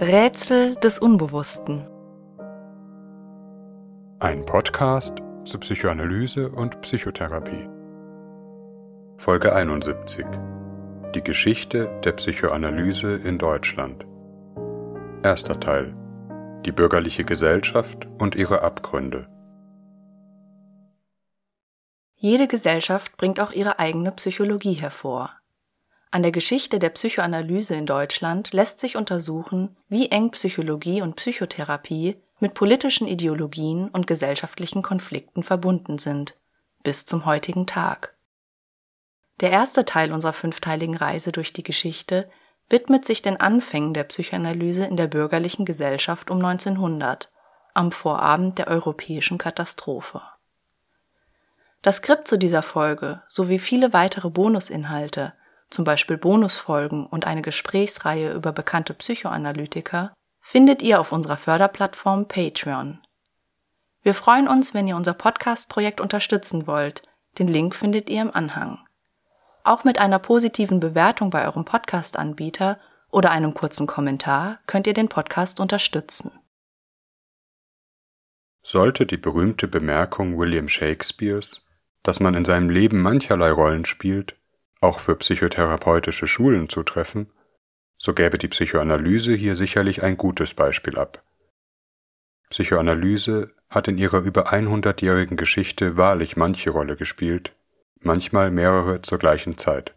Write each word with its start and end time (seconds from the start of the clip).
Rätsel 0.00 0.74
des 0.74 0.98
Unbewussten. 0.98 1.86
Ein 4.18 4.44
Podcast 4.44 5.18
zur 5.44 5.60
Psychoanalyse 5.60 6.50
und 6.50 6.80
Psychotherapie. 6.80 7.68
Folge 9.18 9.54
71. 9.54 10.26
Die 11.14 11.22
Geschichte 11.22 12.00
der 12.02 12.10
Psychoanalyse 12.10 13.14
in 13.14 13.38
Deutschland. 13.38 14.04
Erster 15.22 15.60
Teil. 15.60 15.94
Die 16.66 16.72
bürgerliche 16.72 17.24
Gesellschaft 17.24 18.08
und 18.18 18.34
ihre 18.34 18.62
Abgründe. 18.62 19.28
Jede 22.16 22.48
Gesellschaft 22.48 23.16
bringt 23.16 23.38
auch 23.38 23.52
ihre 23.52 23.78
eigene 23.78 24.10
Psychologie 24.10 24.74
hervor. 24.74 25.30
An 26.14 26.22
der 26.22 26.30
Geschichte 26.30 26.78
der 26.78 26.90
Psychoanalyse 26.90 27.74
in 27.74 27.86
Deutschland 27.86 28.52
lässt 28.52 28.78
sich 28.78 28.96
untersuchen, 28.96 29.76
wie 29.88 30.12
eng 30.12 30.30
Psychologie 30.30 31.02
und 31.02 31.16
Psychotherapie 31.16 32.22
mit 32.38 32.54
politischen 32.54 33.08
Ideologien 33.08 33.88
und 33.88 34.06
gesellschaftlichen 34.06 34.82
Konflikten 34.82 35.42
verbunden 35.42 35.98
sind, 35.98 36.38
bis 36.84 37.04
zum 37.04 37.26
heutigen 37.26 37.66
Tag. 37.66 38.14
Der 39.40 39.50
erste 39.50 39.84
Teil 39.84 40.12
unserer 40.12 40.34
fünfteiligen 40.34 40.96
Reise 40.96 41.32
durch 41.32 41.52
die 41.52 41.64
Geschichte 41.64 42.30
widmet 42.70 43.04
sich 43.04 43.20
den 43.20 43.40
Anfängen 43.40 43.92
der 43.92 44.04
Psychoanalyse 44.04 44.84
in 44.84 44.96
der 44.96 45.08
bürgerlichen 45.08 45.64
Gesellschaft 45.64 46.30
um 46.30 46.36
1900, 46.36 47.32
am 47.74 47.90
Vorabend 47.90 48.58
der 48.58 48.68
europäischen 48.68 49.36
Katastrophe. 49.36 50.22
Das 51.82 51.96
Skript 51.96 52.28
zu 52.28 52.38
dieser 52.38 52.62
Folge 52.62 53.20
sowie 53.26 53.58
viele 53.58 53.92
weitere 53.92 54.30
Bonusinhalte 54.30 55.32
zum 55.70 55.84
Beispiel 55.84 56.16
Bonusfolgen 56.16 57.06
und 57.06 57.26
eine 57.26 57.42
Gesprächsreihe 57.42 58.32
über 58.32 58.52
bekannte 58.52 58.94
Psychoanalytiker, 58.94 60.14
findet 60.40 60.82
ihr 60.82 61.00
auf 61.00 61.12
unserer 61.12 61.36
Förderplattform 61.36 62.28
Patreon. 62.28 63.00
Wir 64.02 64.14
freuen 64.14 64.48
uns, 64.48 64.74
wenn 64.74 64.86
ihr 64.86 64.96
unser 64.96 65.14
Podcast-Projekt 65.14 66.00
unterstützen 66.00 66.66
wollt. 66.66 67.02
Den 67.38 67.48
Link 67.48 67.74
findet 67.74 68.10
ihr 68.10 68.20
im 68.20 68.34
Anhang. 68.34 68.78
Auch 69.64 69.84
mit 69.84 69.98
einer 69.98 70.18
positiven 70.18 70.78
Bewertung 70.78 71.30
bei 71.30 71.46
eurem 71.46 71.64
Podcast-Anbieter 71.64 72.78
oder 73.10 73.30
einem 73.30 73.54
kurzen 73.54 73.86
Kommentar 73.86 74.58
könnt 74.66 74.86
ihr 74.86 74.92
den 74.92 75.08
Podcast 75.08 75.58
unterstützen. 75.58 76.32
Sollte 78.62 79.06
die 79.06 79.16
berühmte 79.16 79.68
Bemerkung 79.68 80.38
William 80.38 80.68
Shakespeares, 80.68 81.64
dass 82.02 82.20
man 82.20 82.34
in 82.34 82.44
seinem 82.44 82.68
Leben 82.68 83.00
mancherlei 83.00 83.50
Rollen 83.50 83.86
spielt, 83.86 84.36
auch 84.84 85.00
für 85.00 85.16
psychotherapeutische 85.16 86.28
Schulen 86.28 86.68
zu 86.68 86.82
treffen, 86.82 87.32
so 87.98 88.12
gäbe 88.12 88.38
die 88.38 88.48
Psychoanalyse 88.48 89.32
hier 89.32 89.56
sicherlich 89.56 90.02
ein 90.02 90.16
gutes 90.16 90.54
Beispiel 90.54 90.98
ab. 90.98 91.24
Psychoanalyse 92.50 93.50
hat 93.70 93.88
in 93.88 93.98
ihrer 93.98 94.20
über 94.20 94.52
100-jährigen 94.52 95.36
Geschichte 95.36 95.96
wahrlich 95.96 96.36
manche 96.36 96.70
Rolle 96.70 96.96
gespielt, 96.96 97.56
manchmal 98.00 98.50
mehrere 98.50 99.00
zur 99.00 99.18
gleichen 99.18 99.56
Zeit. 99.56 99.94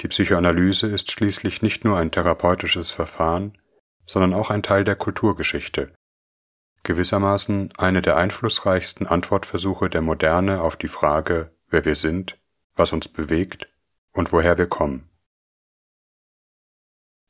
Die 0.00 0.08
Psychoanalyse 0.08 0.88
ist 0.88 1.12
schließlich 1.12 1.62
nicht 1.62 1.84
nur 1.84 1.96
ein 1.96 2.10
therapeutisches 2.10 2.90
Verfahren, 2.90 3.56
sondern 4.04 4.34
auch 4.34 4.50
ein 4.50 4.64
Teil 4.64 4.82
der 4.82 4.96
Kulturgeschichte, 4.96 5.94
gewissermaßen 6.82 7.72
eine 7.78 8.02
der 8.02 8.16
einflussreichsten 8.16 9.06
Antwortversuche 9.06 9.88
der 9.88 10.02
Moderne 10.02 10.60
auf 10.60 10.76
die 10.76 10.88
Frage, 10.88 11.52
wer 11.68 11.84
wir 11.84 11.94
sind 11.94 12.36
was 12.74 12.92
uns 12.92 13.08
bewegt 13.08 13.68
und 14.12 14.32
woher 14.32 14.58
wir 14.58 14.66
kommen. 14.66 15.08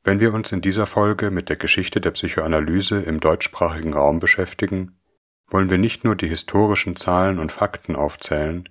Wenn 0.03 0.19
wir 0.19 0.33
uns 0.33 0.51
in 0.51 0.61
dieser 0.61 0.85
Folge 0.85 1.31
mit 1.31 1.49
der 1.49 1.55
Geschichte 1.55 1.99
der 1.99 2.11
Psychoanalyse 2.11 3.01
im 3.01 3.19
deutschsprachigen 3.19 3.93
Raum 3.93 4.19
beschäftigen, 4.19 4.99
wollen 5.47 5.69
wir 5.69 5.77
nicht 5.77 6.03
nur 6.03 6.15
die 6.15 6.27
historischen 6.27 6.95
Zahlen 6.95 7.39
und 7.39 7.51
Fakten 7.51 7.95
aufzählen, 7.95 8.69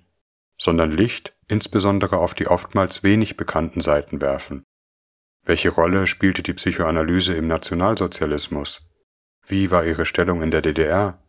sondern 0.57 0.91
Licht 0.91 1.35
insbesondere 1.47 2.17
auf 2.17 2.33
die 2.33 2.47
oftmals 2.47 3.03
wenig 3.03 3.37
bekannten 3.37 3.81
Seiten 3.81 4.21
werfen. 4.21 4.63
Welche 5.43 5.69
Rolle 5.69 6.07
spielte 6.07 6.41
die 6.41 6.53
Psychoanalyse 6.53 7.35
im 7.35 7.47
Nationalsozialismus? 7.47 8.81
Wie 9.45 9.69
war 9.69 9.85
ihre 9.85 10.05
Stellung 10.05 10.41
in 10.41 10.49
der 10.51 10.61
DDR? 10.61 11.23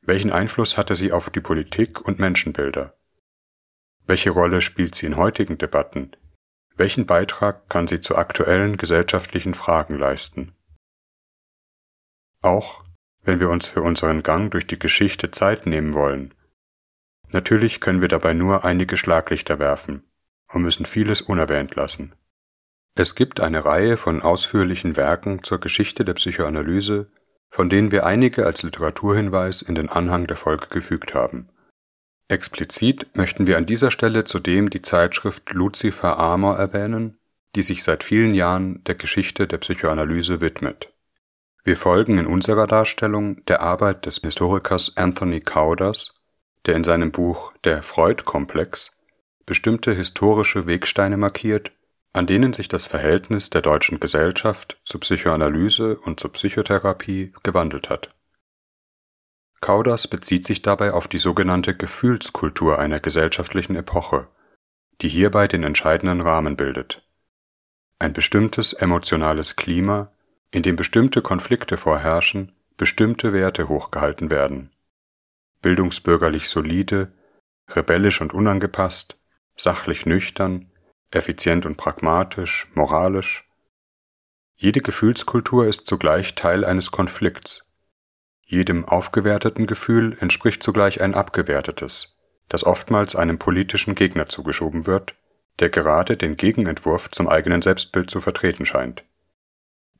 Welchen 0.00 0.32
Einfluss 0.32 0.76
hatte 0.76 0.96
sie 0.96 1.12
auf 1.12 1.30
die 1.30 1.40
Politik 1.40 2.00
und 2.00 2.18
Menschenbilder? 2.18 2.96
Welche 4.06 4.30
Rolle 4.30 4.60
spielt 4.60 4.94
sie 4.94 5.06
in 5.06 5.16
heutigen 5.16 5.58
Debatten? 5.58 6.12
Welchen 6.76 7.06
Beitrag 7.06 7.68
kann 7.68 7.86
sie 7.86 8.00
zu 8.00 8.16
aktuellen 8.16 8.76
gesellschaftlichen 8.76 9.54
Fragen 9.54 9.98
leisten? 9.98 10.52
Auch 12.42 12.84
wenn 13.22 13.40
wir 13.40 13.48
uns 13.48 13.66
für 13.66 13.82
unseren 13.82 14.22
Gang 14.22 14.50
durch 14.50 14.66
die 14.66 14.78
Geschichte 14.78 15.30
Zeit 15.30 15.66
nehmen 15.66 15.94
wollen. 15.94 16.34
Natürlich 17.30 17.80
können 17.80 18.02
wir 18.02 18.08
dabei 18.08 18.34
nur 18.34 18.64
einige 18.64 18.96
Schlaglichter 18.96 19.58
werfen 19.58 20.04
und 20.52 20.62
müssen 20.62 20.84
vieles 20.84 21.22
unerwähnt 21.22 21.74
lassen. 21.74 22.14
Es 22.94 23.14
gibt 23.14 23.40
eine 23.40 23.64
Reihe 23.64 23.96
von 23.96 24.22
ausführlichen 24.22 24.96
Werken 24.96 25.42
zur 25.42 25.58
Geschichte 25.58 26.04
der 26.04 26.14
Psychoanalyse, 26.14 27.10
von 27.50 27.68
denen 27.68 27.90
wir 27.90 28.06
einige 28.06 28.46
als 28.46 28.62
Literaturhinweis 28.62 29.62
in 29.62 29.74
den 29.74 29.88
Anhang 29.88 30.26
der 30.26 30.36
Folge 30.36 30.68
gefügt 30.68 31.14
haben. 31.14 31.48
Explizit 32.28 33.14
möchten 33.14 33.46
wir 33.46 33.58
an 33.58 33.66
dieser 33.66 33.90
Stelle 33.90 34.24
zudem 34.24 34.70
die 34.70 34.80
Zeitschrift 34.80 35.50
Lucifer 35.50 36.18
Armor 36.18 36.56
erwähnen, 36.56 37.18
die 37.54 37.62
sich 37.62 37.82
seit 37.82 38.02
vielen 38.02 38.34
Jahren 38.34 38.82
der 38.84 38.94
Geschichte 38.94 39.46
der 39.46 39.58
Psychoanalyse 39.58 40.40
widmet. 40.40 40.90
Wir 41.64 41.76
folgen 41.76 42.18
in 42.18 42.26
unserer 42.26 42.66
Darstellung 42.66 43.44
der 43.44 43.60
Arbeit 43.60 44.06
des 44.06 44.20
Historikers 44.22 44.96
Anthony 44.96 45.40
Cowders, 45.40 46.14
der 46.64 46.76
in 46.76 46.84
seinem 46.84 47.12
Buch 47.12 47.52
Der 47.64 47.82
Freud-Komplex 47.82 48.96
bestimmte 49.44 49.92
historische 49.92 50.66
Wegsteine 50.66 51.18
markiert, 51.18 51.72
an 52.14 52.26
denen 52.26 52.54
sich 52.54 52.68
das 52.68 52.86
Verhältnis 52.86 53.50
der 53.50 53.60
deutschen 53.60 54.00
Gesellschaft 54.00 54.80
zur 54.84 55.00
Psychoanalyse 55.00 55.98
und 55.98 56.20
zur 56.20 56.32
Psychotherapie 56.32 57.34
gewandelt 57.42 57.90
hat 57.90 58.13
Kauders 59.64 60.08
bezieht 60.08 60.44
sich 60.44 60.60
dabei 60.60 60.92
auf 60.92 61.08
die 61.08 61.16
sogenannte 61.16 61.74
Gefühlskultur 61.74 62.78
einer 62.78 63.00
gesellschaftlichen 63.00 63.74
Epoche, 63.76 64.28
die 65.00 65.08
hierbei 65.08 65.48
den 65.48 65.62
entscheidenden 65.62 66.20
Rahmen 66.20 66.54
bildet. 66.54 67.02
Ein 67.98 68.12
bestimmtes 68.12 68.74
emotionales 68.74 69.56
Klima, 69.56 70.12
in 70.50 70.62
dem 70.62 70.76
bestimmte 70.76 71.22
Konflikte 71.22 71.78
vorherrschen, 71.78 72.52
bestimmte 72.76 73.32
Werte 73.32 73.68
hochgehalten 73.68 74.30
werden. 74.30 74.70
Bildungsbürgerlich 75.62 76.50
solide, 76.50 77.14
rebellisch 77.70 78.20
und 78.20 78.34
unangepasst, 78.34 79.16
sachlich 79.56 80.04
nüchtern, 80.04 80.70
effizient 81.10 81.64
und 81.64 81.78
pragmatisch, 81.78 82.68
moralisch. 82.74 83.48
Jede 84.56 84.82
Gefühlskultur 84.82 85.66
ist 85.66 85.86
zugleich 85.86 86.34
Teil 86.34 86.66
eines 86.66 86.90
Konflikts, 86.90 87.73
jedem 88.44 88.84
aufgewerteten 88.84 89.66
Gefühl 89.66 90.16
entspricht 90.20 90.62
zugleich 90.62 91.00
ein 91.00 91.14
abgewertetes, 91.14 92.16
das 92.48 92.64
oftmals 92.64 93.16
einem 93.16 93.38
politischen 93.38 93.94
Gegner 93.94 94.26
zugeschoben 94.26 94.86
wird, 94.86 95.14
der 95.60 95.70
gerade 95.70 96.16
den 96.16 96.36
Gegenentwurf 96.36 97.10
zum 97.10 97.28
eigenen 97.28 97.62
Selbstbild 97.62 98.10
zu 98.10 98.20
vertreten 98.20 98.66
scheint. 98.66 99.04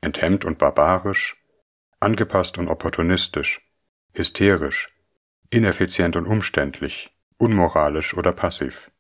Enthemmt 0.01 0.45
und 0.45 0.59
barbarisch, 0.59 1.37
angepasst 2.01 2.59
und 2.59 2.69
opportunistisch, 2.69 3.61
hysterisch, 4.13 4.93
ineffizient 5.51 6.17
und 6.17 6.27
umständlich, 6.27 7.17
unmoralisch 7.39 8.15
oder 8.15 8.33
passiv. 8.33 8.91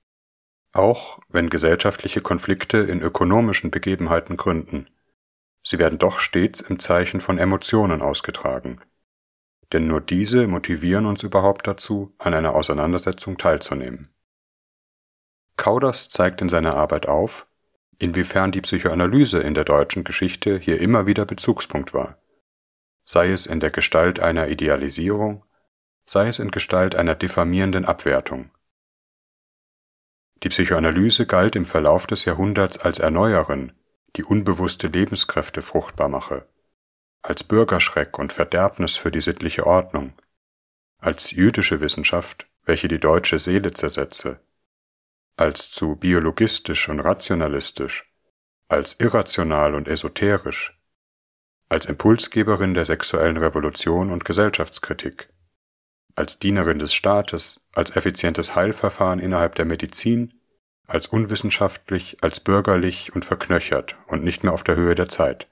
Auch 0.72 1.20
wenn 1.28 1.50
gesellschaftliche 1.50 2.20
Konflikte 2.20 2.78
in 2.78 3.00
ökonomischen 3.00 3.70
Begebenheiten 3.70 4.36
gründen, 4.36 4.88
sie 5.62 5.78
werden 5.78 5.98
doch 5.98 6.18
stets 6.18 6.60
im 6.60 6.78
Zeichen 6.78 7.20
von 7.20 7.38
Emotionen 7.38 8.02
ausgetragen, 8.02 8.80
denn 9.72 9.86
nur 9.86 10.00
diese 10.00 10.46
motivieren 10.46 11.06
uns 11.06 11.22
überhaupt 11.22 11.66
dazu, 11.66 12.14
an 12.18 12.34
einer 12.34 12.54
Auseinandersetzung 12.54 13.38
teilzunehmen. 13.38 14.08
Kauders 15.56 16.08
zeigt 16.08 16.40
in 16.40 16.48
seiner 16.48 16.74
Arbeit 16.74 17.06
auf, 17.06 17.46
inwiefern 17.98 18.52
die 18.52 18.60
Psychoanalyse 18.60 19.38
in 19.40 19.54
der 19.54 19.64
deutschen 19.64 20.04
Geschichte 20.04 20.58
hier 20.58 20.80
immer 20.80 21.06
wieder 21.06 21.24
Bezugspunkt 21.24 21.94
war, 21.94 22.18
sei 23.04 23.30
es 23.30 23.46
in 23.46 23.60
der 23.60 23.70
Gestalt 23.70 24.20
einer 24.20 24.48
Idealisierung, 24.48 25.44
sei 26.06 26.28
es 26.28 26.38
in 26.38 26.50
Gestalt 26.50 26.94
einer 26.94 27.14
diffamierenden 27.14 27.84
Abwertung. 27.84 28.50
Die 30.42 30.48
Psychoanalyse 30.48 31.26
galt 31.26 31.56
im 31.56 31.64
Verlauf 31.64 32.06
des 32.06 32.24
Jahrhunderts 32.24 32.78
als 32.78 32.98
Erneuerin, 32.98 33.72
die 34.16 34.24
unbewusste 34.24 34.88
Lebenskräfte 34.88 35.62
fruchtbar 35.62 36.08
mache 36.08 36.46
als 37.24 37.42
Bürgerschreck 37.42 38.18
und 38.18 38.34
Verderbnis 38.34 38.98
für 38.98 39.10
die 39.10 39.22
sittliche 39.22 39.66
Ordnung, 39.66 40.12
als 40.98 41.30
jüdische 41.30 41.80
Wissenschaft, 41.80 42.46
welche 42.66 42.86
die 42.86 43.00
deutsche 43.00 43.38
Seele 43.38 43.72
zersetze, 43.72 44.40
als 45.36 45.70
zu 45.70 45.96
biologistisch 45.96 46.86
und 46.90 47.00
rationalistisch, 47.00 48.12
als 48.68 48.96
irrational 49.00 49.74
und 49.74 49.88
esoterisch, 49.88 50.78
als 51.70 51.86
Impulsgeberin 51.86 52.74
der 52.74 52.84
sexuellen 52.84 53.38
Revolution 53.38 54.10
und 54.10 54.26
Gesellschaftskritik, 54.26 55.30
als 56.16 56.38
Dienerin 56.38 56.78
des 56.78 56.92
Staates, 56.92 57.58
als 57.72 57.96
effizientes 57.96 58.54
Heilverfahren 58.54 59.18
innerhalb 59.18 59.54
der 59.54 59.64
Medizin, 59.64 60.42
als 60.86 61.06
unwissenschaftlich, 61.06 62.18
als 62.20 62.40
bürgerlich 62.40 63.14
und 63.14 63.24
verknöchert 63.24 63.96
und 64.08 64.22
nicht 64.22 64.44
mehr 64.44 64.52
auf 64.52 64.62
der 64.62 64.76
Höhe 64.76 64.94
der 64.94 65.08
Zeit. 65.08 65.48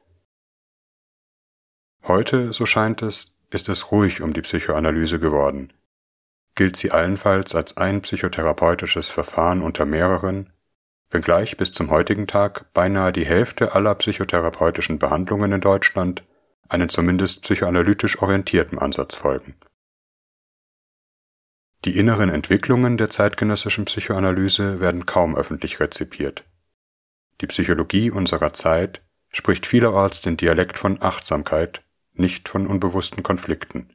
Heute, 2.05 2.53
so 2.53 2.67
scheint 2.67 3.01
es, 3.03 3.37
ist 3.51 3.69
es 3.69 3.93
ruhig 3.93 4.23
um 4.23 4.33
die 4.33 4.43
Psychoanalyse 4.43 5.21
geworden. 5.21 5.73
Gilt 6.55 6.77
sie 6.77 6.91
allenfalls 6.91 7.55
als 7.55 7.77
ein 7.77 8.03
psychotherapeutisches 8.03 9.09
Verfahren 9.09 9.63
unter 9.63 9.87
mehreren, 9.87 10.51
wenngleich 11.11 11.57
bis 11.57 11.73
zum 11.73 11.91
heutigen 11.91 12.27
Tag 12.27 12.73
beinahe 12.73 13.13
die 13.13 13.25
Hälfte 13.25 13.75
aller 13.75 13.95
psychotherapeutischen 13.95 14.99
Behandlungen 14.99 15.53
in 15.53 15.61
Deutschland 15.61 16.25
einen 16.69 16.89
zumindest 16.89 17.43
psychoanalytisch 17.43 18.21
orientierten 18.21 18.79
Ansatz 18.79 19.15
folgen. 19.15 19.55
Die 21.85 21.99
inneren 21.99 22.31
Entwicklungen 22.31 22.97
der 22.97 23.11
zeitgenössischen 23.11 23.85
Psychoanalyse 23.85 24.81
werden 24.81 25.05
kaum 25.05 25.37
öffentlich 25.37 25.81
rezipiert. 25.81 26.45
Die 27.41 27.47
Psychologie 27.47 28.11
unserer 28.11 28.53
Zeit 28.53 29.03
spricht 29.31 29.67
vielerorts 29.67 30.21
den 30.21 30.37
Dialekt 30.37 30.79
von 30.79 31.03
Achtsamkeit, 31.03 31.83
nicht 32.15 32.49
von 32.49 32.67
unbewussten 32.67 33.23
Konflikten. 33.23 33.91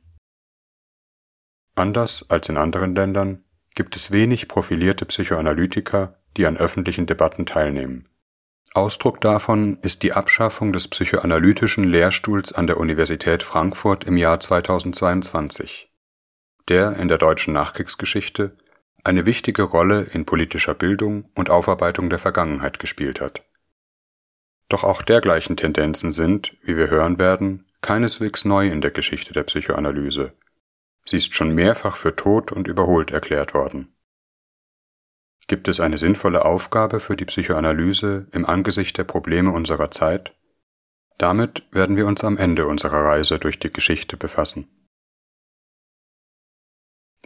Anders 1.76 2.26
als 2.30 2.50
in 2.50 2.58
anderen 2.58 2.96
Ländern 2.96 3.44
gibt 3.76 3.96
es 3.96 4.12
wenig 4.12 4.48
profilierte 4.48 5.06
Psychoanalytiker, 5.06 6.20
die 6.36 6.48
an 6.48 6.58
öffentlichen 6.58 7.06
Debatten 7.06 7.46
teilnehmen. 7.46 8.10
Ausdruck 8.74 9.22
davon 9.22 9.78
ist 9.82 10.04
die 10.04 10.14
Abschaffung 10.14 10.74
des 10.74 10.88
psychoanalytischen 10.88 11.84
Lehrstuhls 11.84 12.54
an 12.54 12.68
der 12.68 12.78
Universität 12.78 13.44
Frankfurt 13.44 14.04
im 14.04 14.18
Jahr 14.18 14.40
2022, 14.40 15.92
der 16.68 16.96
in 16.98 17.08
der 17.08 17.18
deutschen 17.18 17.54
Nachkriegsgeschichte 17.54 18.58
eine 19.04 19.26
wichtige 19.26 19.64
Rolle 19.64 20.02
in 20.02 20.26
politischer 20.26 20.74
Bildung 20.74 21.30
und 21.34 21.50
Aufarbeitung 21.50 22.10
der 22.10 22.20
Vergangenheit 22.20 22.78
gespielt 22.80 23.22
hat. 23.22 23.44
Doch 24.70 24.84
auch 24.84 25.02
dergleichen 25.02 25.56
Tendenzen 25.56 26.12
sind, 26.12 26.58
wie 26.62 26.76
wir 26.76 26.90
hören 26.90 27.20
werden, 27.20 27.67
keineswegs 27.82 28.46
neu 28.46 28.68
in 28.68 28.82
der 28.82 28.92
Geschichte 28.92 29.34
der 29.34 29.44
Psychoanalyse. 29.44 30.34
Sie 31.06 31.18
ist 31.18 31.34
schon 31.36 31.54
mehrfach 31.56 31.96
für 31.96 32.16
tot 32.16 32.52
und 32.52 32.68
überholt 32.68 33.12
erklärt 33.12 33.54
worden. 33.54 33.96
Gibt 35.48 35.70
es 35.70 35.80
eine 35.80 35.98
sinnvolle 35.98 36.44
Aufgabe 36.44 37.00
für 37.00 37.16
die 37.16 37.24
Psychoanalyse 37.24 38.28
im 38.32 38.46
Angesicht 38.46 38.98
der 38.98 39.06
Probleme 39.06 39.52
unserer 39.52 39.92
Zeit? 39.92 40.36
Damit 41.18 41.66
werden 41.72 41.96
wir 41.96 42.06
uns 42.06 42.24
am 42.24 42.38
Ende 42.38 42.68
unserer 42.68 43.06
Reise 43.06 43.40
durch 43.40 43.58
die 43.58 43.72
Geschichte 43.72 44.18
befassen. 44.18 44.68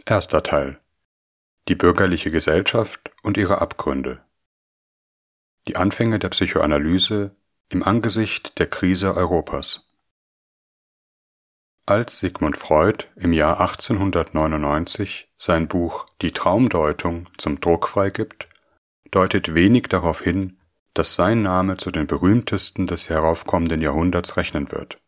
Erster 0.06 0.42
Teil 0.42 0.80
Die 1.68 1.74
bürgerliche 1.74 2.30
Gesellschaft 2.30 3.10
und 3.22 3.36
ihre 3.36 3.60
Abgründe 3.60 4.24
Die 5.66 5.76
Anfänge 5.76 6.18
der 6.18 6.28
Psychoanalyse 6.30 7.36
im 7.68 7.82
Angesicht 7.82 8.58
der 8.58 8.68
Krise 8.68 9.14
Europas 9.16 9.91
als 11.86 12.20
Sigmund 12.20 12.56
Freud 12.56 13.06
im 13.16 13.32
Jahr 13.32 13.60
1899 13.60 15.28
sein 15.36 15.66
Buch 15.66 16.06
Die 16.20 16.30
Traumdeutung 16.30 17.28
zum 17.38 17.60
Druck 17.60 17.88
freigibt, 17.88 18.48
deutet 19.10 19.54
wenig 19.54 19.88
darauf 19.88 20.20
hin, 20.20 20.58
dass 20.94 21.14
sein 21.14 21.42
Name 21.42 21.78
zu 21.78 21.90
den 21.90 22.06
berühmtesten 22.06 22.86
des 22.86 23.08
heraufkommenden 23.08 23.80
Jahrhunderts 23.80 24.36
rechnen 24.36 24.70
wird. 24.70 25.00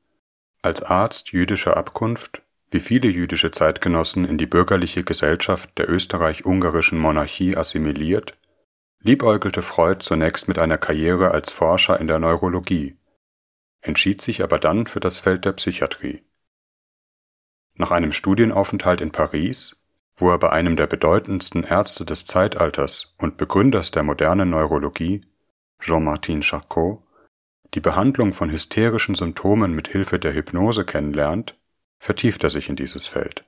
Als 0.63 0.83
Arzt 0.83 1.31
jüdischer 1.31 1.77
Abkunft, 1.77 2.43
wie 2.71 2.81
viele 2.81 3.09
jüdische 3.09 3.53
Zeitgenossen 3.53 4.25
in 4.25 4.37
die 4.37 4.47
bürgerliche 4.47 5.05
Gesellschaft 5.05 5.79
der 5.79 5.89
österreich-ungarischen 5.89 6.99
Monarchie 6.99 7.57
assimiliert, 7.57 8.37
liebäugelte 9.01 9.63
Freud 9.63 10.03
zunächst 10.03 10.49
mit 10.49 10.59
einer 10.59 10.79
Karriere 10.79 11.31
als 11.31 11.53
Forscher 11.53 12.01
in 12.01 12.09
der 12.09 12.19
Neurologie, 12.19 12.97
entschied 13.81 14.23
sich 14.23 14.43
aber 14.43 14.59
dann 14.59 14.89
für 14.89 15.01
das 15.01 15.21
Feld 15.21 15.45
der 15.45 15.53
Psychiatrie. 15.53 16.25
Nach 17.77 17.91
einem 17.91 18.13
Studienaufenthalt 18.13 19.01
in 19.01 19.11
Paris, 19.11 19.77
wo 20.17 20.31
er 20.31 20.39
bei 20.39 20.51
einem 20.51 20.77
der 20.77 20.87
bedeutendsten 20.87 21.65
Ärzte 21.65 22.05
des 22.05 22.25
Zeitalters 22.25 23.15
und 23.19 23.37
Begründers 23.37 23.91
der 23.91 24.05
modernen 24.05 24.51
Neurologie, 24.51 25.21
Jean-Martin 25.81 26.43
Charcot, 26.43 27.03
die 27.75 27.81
Behandlung 27.81 28.33
von 28.33 28.51
hysterischen 28.51 29.17
Symptomen 29.17 29.75
mit 29.75 29.89
Hilfe 29.89 30.21
der 30.21 30.35
Hypnose 30.35 30.85
kennenlernt, 30.85 31.59
vertieft 31.99 32.45
er 32.45 32.51
sich 32.51 32.69
in 32.69 32.77
dieses 32.77 33.07
Feld. 33.07 33.45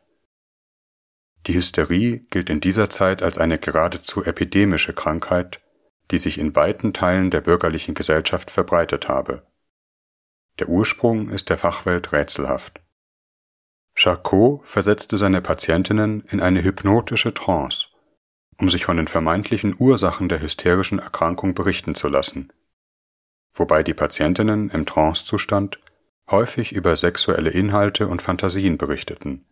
Die 1.46 1.54
Hysterie 1.54 2.26
gilt 2.30 2.50
in 2.50 2.60
dieser 2.60 2.90
Zeit 2.90 3.22
als 3.22 3.38
eine 3.38 3.58
geradezu 3.58 4.24
epidemische 4.24 4.92
Krankheit, 4.92 5.60
die 6.10 6.18
sich 6.18 6.38
in 6.38 6.56
weiten 6.56 6.92
Teilen 6.92 7.30
der 7.30 7.40
bürgerlichen 7.40 7.94
Gesellschaft 7.94 8.50
verbreitet 8.50 9.08
habe. 9.08 9.46
Der 10.58 10.68
Ursprung 10.68 11.28
ist 11.28 11.48
der 11.48 11.58
Fachwelt 11.58 12.12
rätselhaft. 12.12 12.80
Charcot 13.96 14.60
versetzte 14.64 15.16
seine 15.16 15.40
Patientinnen 15.40 16.20
in 16.28 16.40
eine 16.40 16.62
hypnotische 16.62 17.32
Trance, 17.32 17.88
um 18.58 18.68
sich 18.68 18.84
von 18.84 18.98
den 18.98 19.08
vermeintlichen 19.08 19.74
Ursachen 19.78 20.28
der 20.28 20.42
hysterischen 20.42 20.98
Erkrankung 20.98 21.54
berichten 21.54 21.94
zu 21.94 22.08
lassen, 22.08 22.52
wobei 23.54 23.82
die 23.82 23.94
Patientinnen 23.94 24.68
im 24.68 24.84
Trancezustand 24.84 25.80
häufig 26.30 26.72
über 26.72 26.94
sexuelle 26.94 27.50
Inhalte 27.50 28.06
und 28.06 28.20
Fantasien 28.20 28.76
berichteten, 28.76 29.46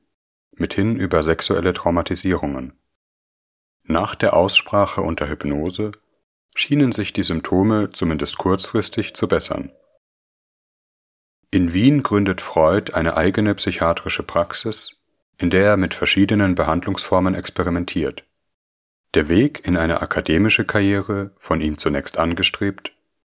mithin 0.53 0.97
über 0.97 1.23
sexuelle 1.23 1.73
Traumatisierungen. 1.73 2.75
Nach 3.85 4.15
der 4.15 4.35
Aussprache 4.35 5.01
unter 5.01 5.27
Hypnose 5.27 5.93
schienen 6.55 6.93
sich 6.93 7.15
die 7.15 7.23
Symptome 7.23 7.91
zumindest 7.91 8.37
kurzfristig 8.37 9.15
zu 9.15 9.27
bessern 9.27 9.73
in 11.55 11.73
Wien 11.73 12.03
gründet 12.03 12.41
Freud 12.41 12.95
eine 12.95 13.17
eigene 13.17 13.55
psychiatrische 13.55 14.25
Praxis, 14.25 15.05
in 15.39 15.51
der 15.51 15.65
er 15.65 15.77
mit 15.77 15.95
verschiedenen 15.95 16.57
Behandlungsformen 16.57 17.37
experimentiert. 17.37 18.25
Der 19.15 19.29
Weg 19.29 19.65
in 19.65 19.77
eine 19.77 20.03
akademische 20.03 20.65
Karriere, 20.65 21.31
von 21.39 21.61
ihm 21.61 21.79
zunächst 21.79 22.19
angestrebt, 22.19 22.93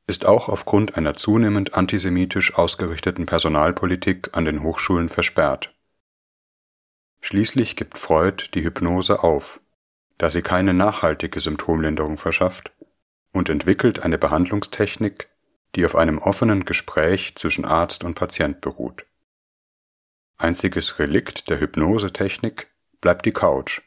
ist 0.08 0.26
auch 0.26 0.50
aufgrund 0.50 0.98
einer 0.98 1.14
zunehmend 1.14 1.76
antisemitisch 1.76 2.56
ausgerichteten 2.56 3.28
Personalpolitik 3.28 4.30
an 4.32 4.46
den 4.46 4.64
Hochschulen 4.64 5.10
versperrt. 5.10 5.76
Schließlich 7.22 7.76
gibt 7.76 8.00
Freud 8.00 8.46
die 8.56 8.64
Hypnose 8.64 9.22
auf, 9.22 9.60
da 10.18 10.32
sie 10.32 10.42
keine 10.42 10.74
nachhaltige 10.74 11.40
Symptomlinderung 11.40 12.18
verschafft, 12.18 12.72
und 13.32 13.48
entwickelt 13.48 14.00
eine 14.00 14.18
Behandlungstechnik, 14.18 15.30
die 15.76 15.86
auf 15.86 15.96
einem 15.96 16.18
offenen 16.18 16.66
Gespräch 16.66 17.36
zwischen 17.36 17.66
Arzt 17.66 18.04
und 18.04 18.16
Patient 18.16 18.62
beruht. 18.62 19.06
Einziges 20.38 21.00
Relikt 21.00 21.50
der 21.50 21.60
Hypnosetechnik 21.60 22.68
bleibt 23.02 23.26
die 23.26 23.32
Couch 23.32 23.82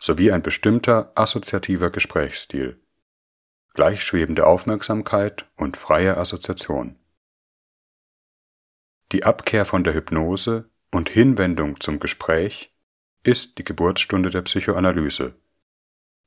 sowie 0.00 0.30
ein 0.30 0.42
bestimmter 0.42 1.12
assoziativer 1.14 1.90
Gesprächsstil, 1.90 2.80
gleichschwebende 3.74 4.46
Aufmerksamkeit 4.46 5.50
und 5.56 5.76
freie 5.76 6.16
Assoziation. 6.16 6.98
Die 9.12 9.24
Abkehr 9.24 9.64
von 9.64 9.84
der 9.84 9.94
Hypnose 9.94 10.70
und 10.90 11.08
Hinwendung 11.08 11.80
zum 11.80 12.00
Gespräch 12.00 12.74
ist 13.22 13.58
die 13.58 13.64
Geburtsstunde 13.64 14.30
der 14.30 14.42
Psychoanalyse, 14.42 15.34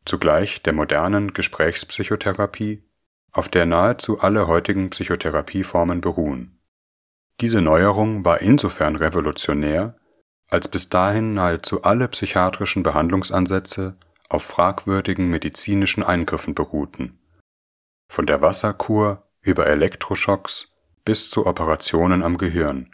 zugleich 0.05 0.61
der 0.63 0.73
modernen 0.73 1.33
Gesprächspsychotherapie 1.33 2.83
auf 3.31 3.50
der 3.50 3.65
nahezu 3.65 4.19
alle 4.21 4.48
heutigen 4.48 4.89
Psychotherapieformen 4.89 6.01
beruhen. 6.01 6.59
Diese 7.41 7.62
Neuerung 7.62 8.25
war 8.25 8.41
insofern 8.41 8.95
revolutionär, 8.95 9.95
als 10.50 10.67
bis 10.67 10.89
dahin 10.89 11.33
nahezu 11.33 11.83
alle 11.83 12.07
psychiatrischen 12.07 12.83
Behandlungsansätze 12.83 13.95
auf 14.29 14.43
fragwürdigen 14.43 15.29
medizinischen 15.29 16.03
Eingriffen 16.03 16.55
beruhten. 16.55 17.19
Von 18.07 18.25
der 18.25 18.41
Wasserkur 18.41 19.24
über 19.41 19.67
Elektroschocks 19.67 20.74
bis 21.05 21.29
zu 21.29 21.45
Operationen 21.45 22.24
am 22.24 22.38
Gehirn, 22.38 22.91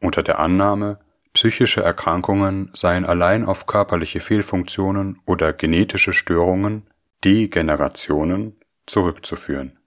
unter 0.00 0.22
der 0.22 0.38
Annahme, 0.38 1.00
psychische 1.32 1.82
Erkrankungen 1.82 2.70
seien 2.72 3.04
allein 3.04 3.44
auf 3.44 3.66
körperliche 3.66 4.20
Fehlfunktionen 4.20 5.20
oder 5.26 5.52
genetische 5.52 6.12
Störungen, 6.12 6.86
Degenerationen 7.24 8.56
zurückzuführen. 8.86 9.78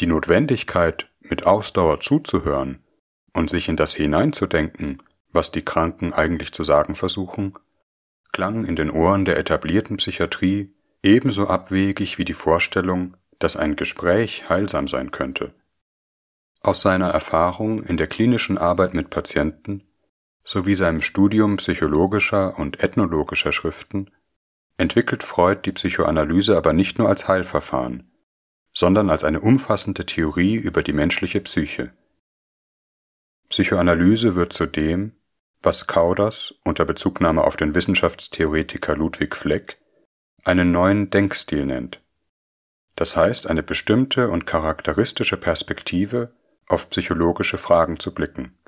Die 0.00 0.06
Notwendigkeit, 0.06 1.08
mit 1.20 1.46
Ausdauer 1.46 2.00
zuzuhören 2.00 2.82
und 3.32 3.50
sich 3.50 3.68
in 3.68 3.76
das 3.76 3.94
hineinzudenken, 3.94 5.02
was 5.32 5.50
die 5.50 5.64
Kranken 5.64 6.12
eigentlich 6.12 6.52
zu 6.52 6.64
sagen 6.64 6.94
versuchen, 6.94 7.54
klang 8.32 8.64
in 8.64 8.76
den 8.76 8.90
Ohren 8.90 9.24
der 9.24 9.38
etablierten 9.38 9.96
Psychiatrie 9.96 10.74
ebenso 11.02 11.48
abwegig 11.48 12.18
wie 12.18 12.24
die 12.24 12.32
Vorstellung, 12.32 13.16
dass 13.38 13.56
ein 13.56 13.76
Gespräch 13.76 14.48
heilsam 14.48 14.88
sein 14.88 15.10
könnte. 15.10 15.54
Aus 16.60 16.80
seiner 16.80 17.08
Erfahrung 17.08 17.82
in 17.82 17.96
der 17.96 18.06
klinischen 18.06 18.56
Arbeit 18.56 18.94
mit 18.94 19.10
Patienten 19.10 19.82
sowie 20.44 20.74
seinem 20.74 21.02
Studium 21.02 21.56
psychologischer 21.56 22.58
und 22.58 22.82
ethnologischer 22.82 23.52
Schriften 23.52 24.10
entwickelt 24.76 25.22
Freud 25.22 25.62
die 25.64 25.72
Psychoanalyse 25.72 26.56
aber 26.56 26.72
nicht 26.72 26.98
nur 26.98 27.08
als 27.08 27.28
Heilverfahren, 27.28 28.10
sondern 28.72 29.10
als 29.10 29.24
eine 29.24 29.40
umfassende 29.40 30.06
Theorie 30.06 30.56
über 30.56 30.82
die 30.82 30.92
menschliche 30.92 31.40
Psyche. 31.40 31.92
Psychoanalyse 33.48 34.34
wird 34.34 34.52
zu 34.52 34.66
dem, 34.66 35.12
was 35.62 35.86
Kauders 35.86 36.54
unter 36.64 36.84
Bezugnahme 36.84 37.44
auf 37.44 37.56
den 37.56 37.74
Wissenschaftstheoretiker 37.74 38.96
Ludwig 38.96 39.36
Fleck 39.36 39.78
einen 40.44 40.72
neuen 40.72 41.10
Denkstil 41.10 41.66
nennt, 41.66 42.02
das 42.96 43.16
heißt 43.16 43.48
eine 43.48 43.62
bestimmte 43.62 44.30
und 44.30 44.46
charakteristische 44.46 45.36
Perspektive 45.36 46.34
auf 46.66 46.90
psychologische 46.90 47.58
Fragen 47.58 47.98
zu 47.98 48.12
blicken. 48.12 48.58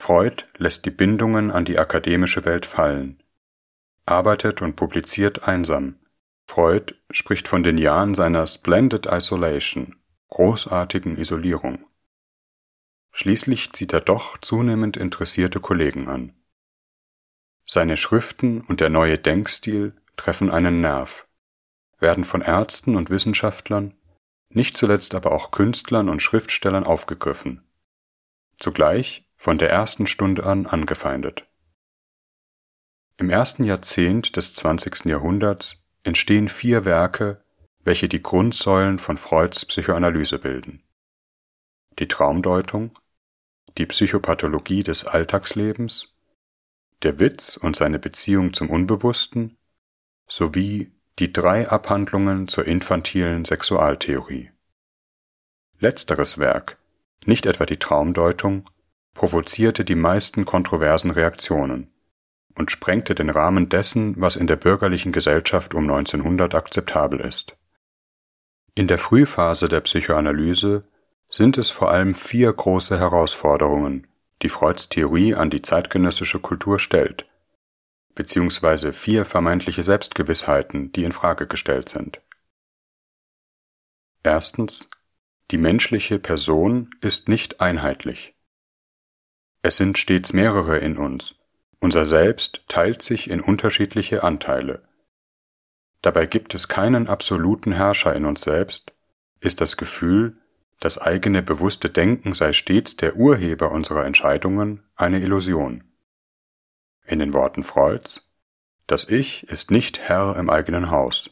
Freud 0.00 0.44
lässt 0.56 0.84
die 0.84 0.90
Bindungen 0.90 1.50
an 1.50 1.64
die 1.64 1.78
akademische 1.78 2.44
Welt 2.44 2.66
fallen, 2.66 3.21
arbeitet 4.06 4.62
und 4.62 4.76
publiziert 4.76 5.46
einsam. 5.46 5.96
Freud 6.46 6.94
spricht 7.10 7.48
von 7.48 7.62
den 7.62 7.78
Jahren 7.78 8.14
seiner 8.14 8.46
Splendid 8.46 9.06
Isolation, 9.06 9.96
großartigen 10.28 11.16
Isolierung. 11.16 11.84
Schließlich 13.12 13.72
zieht 13.72 13.92
er 13.92 14.00
doch 14.00 14.38
zunehmend 14.38 14.96
interessierte 14.96 15.60
Kollegen 15.60 16.08
an. 16.08 16.32
Seine 17.64 17.96
Schriften 17.96 18.62
und 18.62 18.80
der 18.80 18.88
neue 18.88 19.18
Denkstil 19.18 19.94
treffen 20.16 20.50
einen 20.50 20.80
Nerv, 20.80 21.28
werden 21.98 22.24
von 22.24 22.40
Ärzten 22.40 22.96
und 22.96 23.10
Wissenschaftlern, 23.10 23.94
nicht 24.48 24.76
zuletzt 24.76 25.14
aber 25.14 25.32
auch 25.32 25.50
Künstlern 25.50 26.08
und 26.08 26.20
Schriftstellern 26.20 26.84
aufgegriffen, 26.84 27.62
zugleich 28.58 29.28
von 29.36 29.58
der 29.58 29.70
ersten 29.70 30.06
Stunde 30.06 30.44
an 30.44 30.66
angefeindet. 30.66 31.46
Im 33.22 33.30
ersten 33.30 33.62
Jahrzehnt 33.62 34.34
des 34.34 34.52
20. 34.52 35.04
Jahrhunderts 35.04 35.86
entstehen 36.02 36.48
vier 36.48 36.84
Werke, 36.84 37.40
welche 37.84 38.08
die 38.08 38.20
Grundsäulen 38.20 38.98
von 38.98 39.16
Freuds 39.16 39.64
Psychoanalyse 39.64 40.40
bilden. 40.40 40.82
Die 42.00 42.08
Traumdeutung, 42.08 42.90
die 43.78 43.86
Psychopathologie 43.86 44.82
des 44.82 45.04
Alltagslebens, 45.04 46.08
der 47.04 47.20
Witz 47.20 47.56
und 47.56 47.76
seine 47.76 48.00
Beziehung 48.00 48.54
zum 48.54 48.68
Unbewussten 48.68 49.56
sowie 50.26 50.90
die 51.20 51.32
drei 51.32 51.68
Abhandlungen 51.68 52.48
zur 52.48 52.66
infantilen 52.66 53.44
Sexualtheorie. 53.44 54.50
Letzteres 55.78 56.38
Werk, 56.38 56.76
nicht 57.24 57.46
etwa 57.46 57.66
die 57.66 57.78
Traumdeutung, 57.78 58.68
provozierte 59.14 59.84
die 59.84 59.94
meisten 59.94 60.44
kontroversen 60.44 61.12
Reaktionen 61.12 61.91
und 62.54 62.70
sprengte 62.70 63.14
den 63.14 63.30
Rahmen 63.30 63.68
dessen, 63.68 64.14
was 64.20 64.36
in 64.36 64.46
der 64.46 64.56
bürgerlichen 64.56 65.12
Gesellschaft 65.12 65.74
um 65.74 65.84
1900 65.84 66.54
akzeptabel 66.54 67.20
ist. 67.20 67.56
In 68.74 68.88
der 68.88 68.98
Frühphase 68.98 69.68
der 69.68 69.80
Psychoanalyse 69.80 70.82
sind 71.28 71.58
es 71.58 71.70
vor 71.70 71.90
allem 71.90 72.14
vier 72.14 72.52
große 72.52 72.98
Herausforderungen, 72.98 74.06
die 74.42 74.48
Freuds 74.48 74.88
Theorie 74.88 75.34
an 75.34 75.50
die 75.50 75.62
zeitgenössische 75.62 76.40
Kultur 76.40 76.78
stellt, 76.78 77.26
beziehungsweise 78.14 78.92
vier 78.92 79.24
vermeintliche 79.24 79.82
Selbstgewissheiten, 79.82 80.92
die 80.92 81.04
in 81.04 81.12
Frage 81.12 81.46
gestellt 81.46 81.88
sind. 81.88 82.20
Erstens, 84.22 84.90
die 85.50 85.58
menschliche 85.58 86.18
Person 86.18 86.90
ist 87.00 87.28
nicht 87.28 87.60
einheitlich. 87.60 88.34
Es 89.62 89.76
sind 89.76 89.98
stets 89.98 90.32
mehrere 90.32 90.78
in 90.78 90.96
uns, 90.96 91.34
unser 91.82 92.06
Selbst 92.06 92.62
teilt 92.68 93.02
sich 93.02 93.28
in 93.28 93.40
unterschiedliche 93.40 94.22
Anteile. 94.22 94.82
Dabei 96.00 96.26
gibt 96.26 96.54
es 96.54 96.68
keinen 96.68 97.08
absoluten 97.08 97.72
Herrscher 97.72 98.14
in 98.14 98.24
uns 98.24 98.42
selbst, 98.42 98.92
ist 99.40 99.60
das 99.60 99.76
Gefühl, 99.76 100.36
das 100.78 100.98
eigene 100.98 101.42
bewusste 101.42 101.90
Denken 101.90 102.34
sei 102.34 102.52
stets 102.52 102.96
der 102.96 103.16
Urheber 103.16 103.72
unserer 103.72 104.06
Entscheidungen, 104.06 104.84
eine 104.94 105.18
Illusion. 105.18 105.82
In 107.04 107.18
den 107.18 107.32
Worten 107.34 107.64
Freuds, 107.64 108.30
das 108.86 109.08
Ich 109.08 109.42
ist 109.48 109.72
nicht 109.72 109.98
Herr 109.98 110.36
im 110.36 110.50
eigenen 110.50 110.88
Haus. 110.92 111.30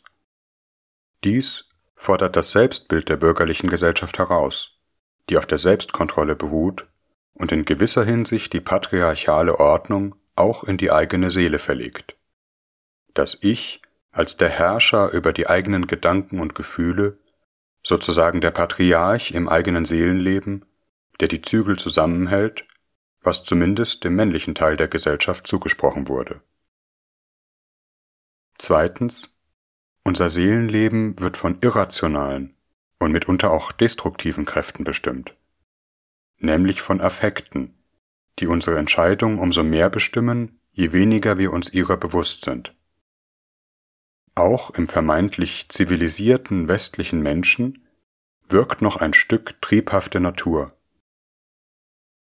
Dies 1.22 1.68
fordert 1.94 2.34
das 2.34 2.50
Selbstbild 2.50 3.08
der 3.08 3.18
bürgerlichen 3.18 3.70
Gesellschaft 3.70 4.18
heraus, 4.18 4.80
die 5.28 5.38
auf 5.38 5.46
der 5.46 5.58
Selbstkontrolle 5.58 6.34
beruht 6.34 6.86
und 7.34 7.52
in 7.52 7.64
gewisser 7.64 8.04
Hinsicht 8.04 8.52
die 8.52 8.60
patriarchale 8.60 9.60
Ordnung 9.60 10.16
auch 10.40 10.64
in 10.64 10.76
die 10.76 10.90
eigene 10.90 11.30
Seele 11.30 11.58
verlegt. 11.58 12.16
Das 13.14 13.38
Ich 13.40 13.82
als 14.10 14.36
der 14.36 14.48
Herrscher 14.48 15.10
über 15.12 15.32
die 15.32 15.46
eigenen 15.46 15.86
Gedanken 15.86 16.40
und 16.40 16.54
Gefühle 16.54 17.18
sozusagen 17.82 18.40
der 18.40 18.50
Patriarch 18.50 19.30
im 19.32 19.48
eigenen 19.48 19.84
Seelenleben, 19.84 20.64
der 21.20 21.28
die 21.28 21.42
Zügel 21.42 21.78
zusammenhält, 21.78 22.66
was 23.22 23.44
zumindest 23.44 24.04
dem 24.04 24.16
männlichen 24.16 24.54
Teil 24.54 24.76
der 24.76 24.88
Gesellschaft 24.88 25.46
zugesprochen 25.46 26.08
wurde. 26.08 26.42
Zweitens, 28.58 29.36
unser 30.04 30.28
Seelenleben 30.28 31.18
wird 31.20 31.36
von 31.36 31.58
irrationalen 31.60 32.56
und 32.98 33.12
mitunter 33.12 33.50
auch 33.50 33.72
destruktiven 33.72 34.44
Kräften 34.44 34.84
bestimmt, 34.84 35.34
nämlich 36.38 36.82
von 36.82 37.00
Affekten, 37.00 37.79
die 38.40 38.46
unsere 38.46 38.78
Entscheidung 38.78 39.38
umso 39.38 39.62
mehr 39.62 39.90
bestimmen, 39.90 40.60
je 40.72 40.92
weniger 40.92 41.38
wir 41.38 41.52
uns 41.52 41.72
ihrer 41.72 41.96
bewusst 41.96 42.44
sind. 42.44 42.74
Auch 44.34 44.70
im 44.70 44.88
vermeintlich 44.88 45.66
zivilisierten 45.68 46.68
westlichen 46.68 47.20
Menschen 47.20 47.86
wirkt 48.48 48.82
noch 48.82 48.96
ein 48.96 49.12
Stück 49.12 49.60
triebhafte 49.60 50.20
Natur. 50.20 50.72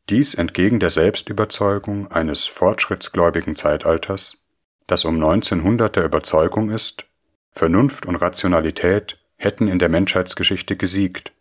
Dies 0.09 0.33
entgegen 0.33 0.79
der 0.79 0.89
Selbstüberzeugung 0.89 2.11
eines 2.11 2.47
fortschrittsgläubigen 2.47 3.55
Zeitalters, 3.55 4.43
das 4.87 5.05
um 5.05 5.15
1900 5.15 5.95
der 5.95 6.03
Überzeugung 6.03 6.71
ist, 6.71 7.05
Vernunft 7.51 8.05
und 8.05 8.15
Rationalität 8.15 9.19
hätten 9.35 9.67
in 9.67 9.79
der 9.79 9.89
Menschheitsgeschichte 9.89 10.75
gesiegt 10.75 11.31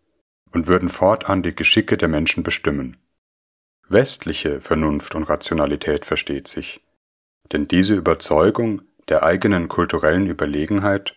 und 0.52 0.66
würden 0.66 0.88
fortan 0.88 1.42
die 1.42 1.54
Geschicke 1.54 1.96
der 1.96 2.08
Menschen 2.08 2.42
bestimmen. 2.42 2.96
Westliche 3.90 4.60
Vernunft 4.60 5.14
und 5.14 5.24
Rationalität 5.24 6.04
versteht 6.04 6.46
sich, 6.46 6.84
denn 7.52 7.64
diese 7.64 7.94
Überzeugung 7.94 8.82
der 9.08 9.22
eigenen 9.22 9.68
kulturellen 9.68 10.26
Überlegenheit 10.26 11.16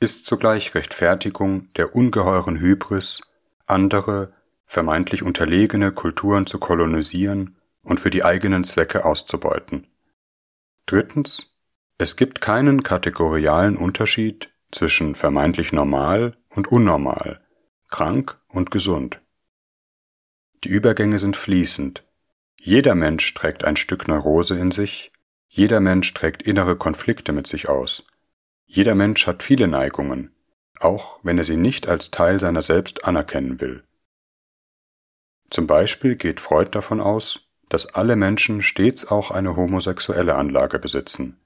ist 0.00 0.26
zugleich 0.26 0.74
Rechtfertigung 0.74 1.72
der 1.74 1.94
ungeheuren 1.94 2.60
Hybris, 2.60 3.22
andere, 3.66 4.34
vermeintlich 4.66 5.22
unterlegene 5.22 5.92
Kulturen 5.92 6.46
zu 6.46 6.58
kolonisieren 6.58 7.56
und 7.82 8.00
für 8.00 8.10
die 8.10 8.22
eigenen 8.22 8.64
Zwecke 8.64 9.06
auszubeuten. 9.06 9.86
Drittens, 10.84 11.56
es 11.96 12.16
gibt 12.16 12.42
keinen 12.42 12.82
kategorialen 12.82 13.76
Unterschied 13.76 14.52
zwischen 14.70 15.14
vermeintlich 15.14 15.72
normal 15.72 16.36
und 16.50 16.68
unnormal, 16.68 17.40
krank 17.88 18.38
und 18.48 18.70
gesund. 18.70 19.22
Die 20.64 20.68
Übergänge 20.68 21.18
sind 21.18 21.36
fließend. 21.36 22.04
Jeder 22.62 22.94
Mensch 22.94 23.32
trägt 23.32 23.64
ein 23.64 23.76
Stück 23.76 24.06
Neurose 24.06 24.58
in 24.58 24.70
sich, 24.70 25.12
jeder 25.48 25.80
Mensch 25.80 26.12
trägt 26.12 26.42
innere 26.42 26.76
Konflikte 26.76 27.32
mit 27.32 27.46
sich 27.46 27.70
aus. 27.70 28.06
Jeder 28.66 28.94
Mensch 28.94 29.26
hat 29.26 29.42
viele 29.42 29.66
Neigungen, 29.66 30.30
auch 30.78 31.20
wenn 31.22 31.38
er 31.38 31.44
sie 31.44 31.56
nicht 31.56 31.88
als 31.88 32.10
Teil 32.10 32.38
seiner 32.38 32.60
selbst 32.60 33.06
anerkennen 33.06 33.62
will. 33.62 33.82
Zum 35.48 35.66
Beispiel 35.66 36.16
geht 36.16 36.38
Freud 36.38 36.68
davon 36.72 37.00
aus, 37.00 37.48
dass 37.70 37.94
alle 37.94 38.14
Menschen 38.14 38.60
stets 38.60 39.06
auch 39.06 39.30
eine 39.30 39.56
homosexuelle 39.56 40.34
Anlage 40.34 40.78
besitzen, 40.78 41.40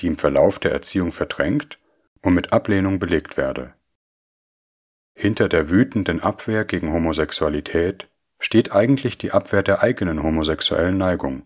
die 0.00 0.08
im 0.08 0.16
Verlauf 0.16 0.58
der 0.58 0.72
Erziehung 0.72 1.12
verdrängt 1.12 1.78
und 2.20 2.34
mit 2.34 2.52
Ablehnung 2.52 2.98
belegt 2.98 3.36
werde. 3.36 3.74
Hinter 5.14 5.48
der 5.48 5.70
wütenden 5.70 6.20
Abwehr 6.20 6.64
gegen 6.64 6.92
Homosexualität 6.92 8.08
steht 8.38 8.72
eigentlich 8.72 9.18
die 9.18 9.32
Abwehr 9.32 9.62
der 9.62 9.82
eigenen 9.82 10.22
homosexuellen 10.22 10.96
Neigung 10.96 11.44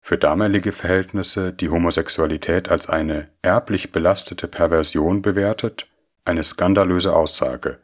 für 0.00 0.18
damalige 0.18 0.72
Verhältnisse 0.72 1.52
die 1.52 1.68
Homosexualität 1.68 2.70
als 2.70 2.88
eine 2.88 3.28
erblich 3.42 3.92
belastete 3.92 4.48
Perversion 4.48 5.22
bewertet, 5.22 5.88
eine 6.24 6.42
skandalöse 6.42 7.14
Aussage, 7.14 7.78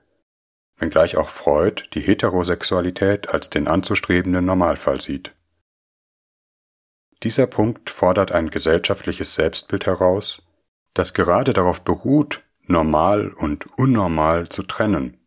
wenngleich 0.78 1.16
auch 1.16 1.28
Freud 1.28 1.84
die 1.94 2.00
Heterosexualität 2.00 3.28
als 3.28 3.50
den 3.50 3.68
anzustrebenden 3.68 4.44
Normalfall 4.44 5.00
sieht. 5.00 5.32
Dieser 7.22 7.46
Punkt 7.46 7.90
fordert 7.90 8.32
ein 8.32 8.50
gesellschaftliches 8.50 9.34
Selbstbild 9.34 9.86
heraus, 9.86 10.42
das 10.94 11.14
gerade 11.14 11.52
darauf 11.52 11.82
beruht, 11.82 12.42
normal 12.66 13.28
und 13.28 13.66
unnormal 13.78 14.48
zu 14.48 14.62
trennen. 14.62 15.18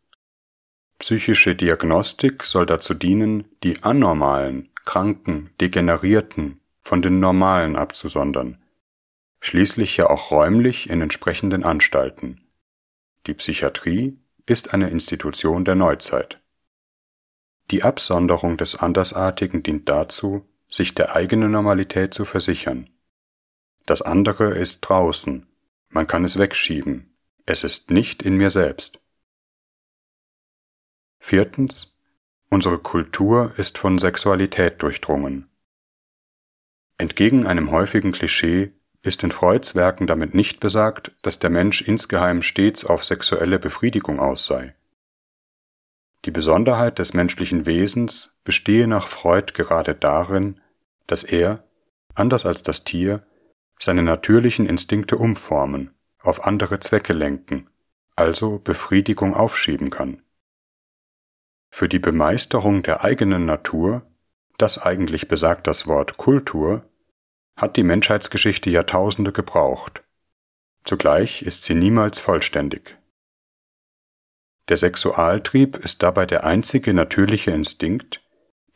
Psychische 1.00 1.56
Diagnostik 1.56 2.44
soll 2.44 2.66
dazu 2.66 2.94
dienen, 2.94 3.46
die 3.64 3.84
anormalen, 3.84 4.70
kranken, 4.84 5.50
degenerierten 5.62 6.60
von 6.82 7.02
den 7.02 7.22
normalen 7.22 7.78
abzusondern, 7.78 8.62
schließlich 9.40 9.96
ja 9.96 10.10
auch 10.10 10.30
räumlich 10.30 10.90
in 10.90 11.02
entsprechenden 11.02 11.64
Anstalten. 11.64 12.42
Die 13.28 13.34
Psychiatrie 13.34 14.20
ist 14.46 14.74
eine 14.74 14.90
Institution 14.90 15.64
der 15.64 15.76
Neuzeit. 15.76 16.42
Die 17.72 17.84
Absonderung 17.84 18.58
des 18.58 18.76
Andersartigen 18.76 19.64
dient 19.64 19.88
dazu, 19.88 20.46
sich 20.68 20.96
der 20.96 21.16
eigenen 21.16 21.52
Normalität 21.52 22.14
zu 22.14 22.26
versichern. 22.26 22.90
Das 23.86 24.02
andere 24.02 24.58
ist 24.58 24.82
draußen, 24.82 25.48
man 25.88 26.08
kann 26.08 26.26
es 26.26 26.38
wegschieben, 26.38 27.16
es 27.46 27.64
ist 27.64 27.90
nicht 27.90 28.22
in 28.22 28.36
mir 28.36 28.50
selbst. 28.50 29.02
Viertens. 31.20 31.96
Unsere 32.50 32.80
Kultur 32.80 33.54
ist 33.58 33.78
von 33.78 34.00
Sexualität 34.00 34.82
durchdrungen. 34.82 35.48
Entgegen 36.98 37.46
einem 37.46 37.72
häufigen 37.72 38.12
Klischee 38.12 38.72
ist 39.04 39.24
in 39.24 39.32
Freuds 39.32 39.76
Werken 39.76 40.08
damit 40.08 40.34
nicht 40.34 40.60
besagt, 40.60 41.12
dass 41.22 41.40
der 41.40 41.50
Mensch 41.50 41.82
insgeheim 41.82 42.42
stets 42.42 42.84
auf 42.84 43.04
sexuelle 43.04 43.60
Befriedigung 43.60 44.20
aus 44.20 44.46
sei. 44.46 44.76
Die 46.26 46.32
Besonderheit 46.32 47.00
des 47.00 47.14
menschlichen 47.14 47.66
Wesens 47.66 48.34
bestehe 48.44 48.88
nach 48.88 49.08
Freud 49.08 49.54
gerade 49.54 49.96
darin, 49.96 50.60
dass 51.08 51.24
er, 51.24 51.64
anders 52.16 52.46
als 52.46 52.64
das 52.64 52.84
Tier, 52.84 53.26
seine 53.78 54.04
natürlichen 54.04 54.66
Instinkte 54.66 55.16
umformen, 55.16 55.94
auf 56.22 56.46
andere 56.46 56.80
Zwecke 56.80 57.14
lenken, 57.14 57.70
also 58.16 58.60
Befriedigung 58.60 59.34
aufschieben 59.34 59.90
kann. 59.90 60.22
Für 61.70 61.88
die 61.88 62.00
Bemeisterung 62.00 62.84
der 62.84 63.04
eigenen 63.04 63.46
Natur, 63.46 64.06
das 64.58 64.78
eigentlich 64.78 65.28
besagt 65.28 65.68
das 65.68 65.88
Wort 65.88 66.18
Kultur, 66.18 66.84
hat 67.56 67.78
die 67.78 67.84
Menschheitsgeschichte 67.84 68.70
Jahrtausende 68.70 69.32
gebraucht. 69.32 70.04
Zugleich 70.84 71.42
ist 71.42 71.64
sie 71.64 71.76
niemals 71.76 72.20
vollständig. 72.20 72.98
Der 74.70 74.78
Sexualtrieb 74.78 75.78
ist 75.78 76.04
dabei 76.04 76.26
der 76.26 76.44
einzige 76.44 76.94
natürliche 76.94 77.52
Instinkt, 77.52 78.22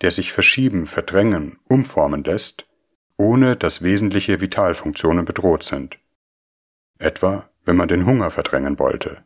der 0.02 0.12
sich 0.12 0.34
verschieben, 0.34 0.86
verdrängen, 0.86 1.58
umformen 1.70 2.24
lässt, 2.24 2.66
ohne 3.18 3.56
dass 3.56 3.84
wesentliche 3.84 4.42
Vitalfunktionen 4.42 5.26
bedroht 5.26 5.64
sind. 5.64 6.00
Etwa, 6.98 7.50
wenn 7.64 7.76
man 7.76 7.88
den 7.88 8.06
Hunger 8.06 8.32
verdrängen 8.32 8.80
wollte. 8.80 9.24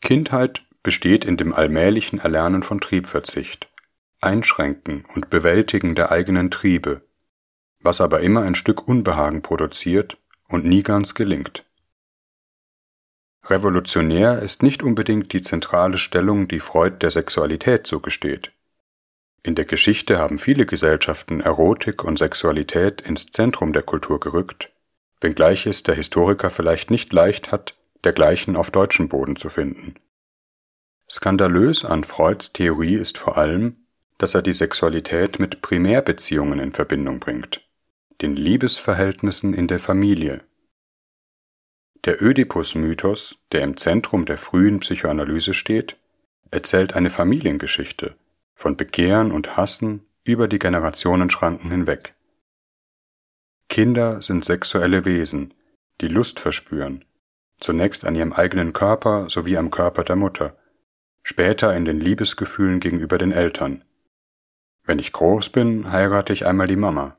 Kindheit 0.00 0.64
besteht 0.82 1.24
in 1.24 1.36
dem 1.36 1.52
allmählichen 1.52 2.18
Erlernen 2.18 2.62
von 2.62 2.80
Triebverzicht, 2.80 3.68
Einschränken 4.20 5.04
und 5.14 5.30
Bewältigen 5.30 5.94
der 5.94 6.10
eigenen 6.10 6.50
Triebe, 6.50 7.02
was 7.80 8.00
aber 8.00 8.20
immer 8.20 8.42
ein 8.42 8.54
Stück 8.54 8.88
Unbehagen 8.88 9.42
produziert 9.42 10.18
und 10.48 10.64
nie 10.64 10.82
ganz 10.82 11.14
gelingt. 11.14 11.64
Revolutionär 13.44 14.40
ist 14.40 14.62
nicht 14.62 14.82
unbedingt 14.82 15.32
die 15.32 15.40
zentrale 15.40 15.98
Stellung, 15.98 16.48
die 16.48 16.60
Freud 16.60 16.98
der 17.00 17.10
Sexualität 17.10 17.86
zugesteht. 17.86 18.52
In 19.42 19.54
der 19.54 19.64
Geschichte 19.64 20.18
haben 20.18 20.38
viele 20.38 20.66
Gesellschaften 20.66 21.40
Erotik 21.40 22.04
und 22.04 22.18
Sexualität 22.18 23.00
ins 23.00 23.26
Zentrum 23.26 23.72
der 23.72 23.82
Kultur 23.82 24.20
gerückt, 24.20 24.70
wenngleich 25.20 25.66
es 25.66 25.82
der 25.82 25.94
Historiker 25.94 26.50
vielleicht 26.50 26.90
nicht 26.90 27.12
leicht 27.12 27.50
hat, 27.50 27.76
dergleichen 28.04 28.56
auf 28.56 28.70
deutschem 28.70 29.08
Boden 29.08 29.36
zu 29.36 29.48
finden. 29.48 29.94
Skandalös 31.10 31.86
an 31.86 32.04
Freuds 32.04 32.52
Theorie 32.52 32.96
ist 32.96 33.16
vor 33.16 33.38
allem, 33.38 33.76
dass 34.18 34.34
er 34.34 34.42
die 34.42 34.52
Sexualität 34.52 35.38
mit 35.38 35.62
Primärbeziehungen 35.62 36.58
in 36.58 36.72
Verbindung 36.72 37.18
bringt, 37.18 37.66
den 38.20 38.36
Liebesverhältnissen 38.36 39.54
in 39.54 39.68
der 39.68 39.78
Familie. 39.78 40.42
Der 42.04 42.22
Ödipus-Mythos, 42.22 43.38
der 43.52 43.62
im 43.62 43.78
Zentrum 43.78 44.26
der 44.26 44.36
frühen 44.36 44.80
Psychoanalyse 44.80 45.54
steht, 45.54 45.96
erzählt 46.50 46.94
eine 46.94 47.10
Familiengeschichte, 47.10 48.14
von 48.54 48.76
Begehren 48.76 49.32
und 49.32 49.56
Hassen 49.56 50.04
über 50.24 50.46
die 50.46 50.58
Generationenschranken 50.58 51.70
hinweg. 51.70 52.14
Kinder 53.70 54.20
sind 54.20 54.44
sexuelle 54.44 55.06
Wesen, 55.06 55.54
die 56.02 56.08
Lust 56.08 56.38
verspüren, 56.38 57.04
zunächst 57.60 58.04
an 58.04 58.14
ihrem 58.14 58.34
eigenen 58.34 58.74
Körper 58.74 59.30
sowie 59.30 59.56
am 59.56 59.70
Körper 59.70 60.04
der 60.04 60.16
Mutter, 60.16 60.57
später 61.28 61.76
in 61.76 61.84
den 61.84 62.00
Liebesgefühlen 62.00 62.80
gegenüber 62.80 63.18
den 63.18 63.32
Eltern. 63.32 63.84
Wenn 64.84 64.98
ich 64.98 65.12
groß 65.12 65.50
bin, 65.50 65.92
heirate 65.92 66.32
ich 66.32 66.46
einmal 66.46 66.66
die 66.66 66.76
Mama. 66.76 67.18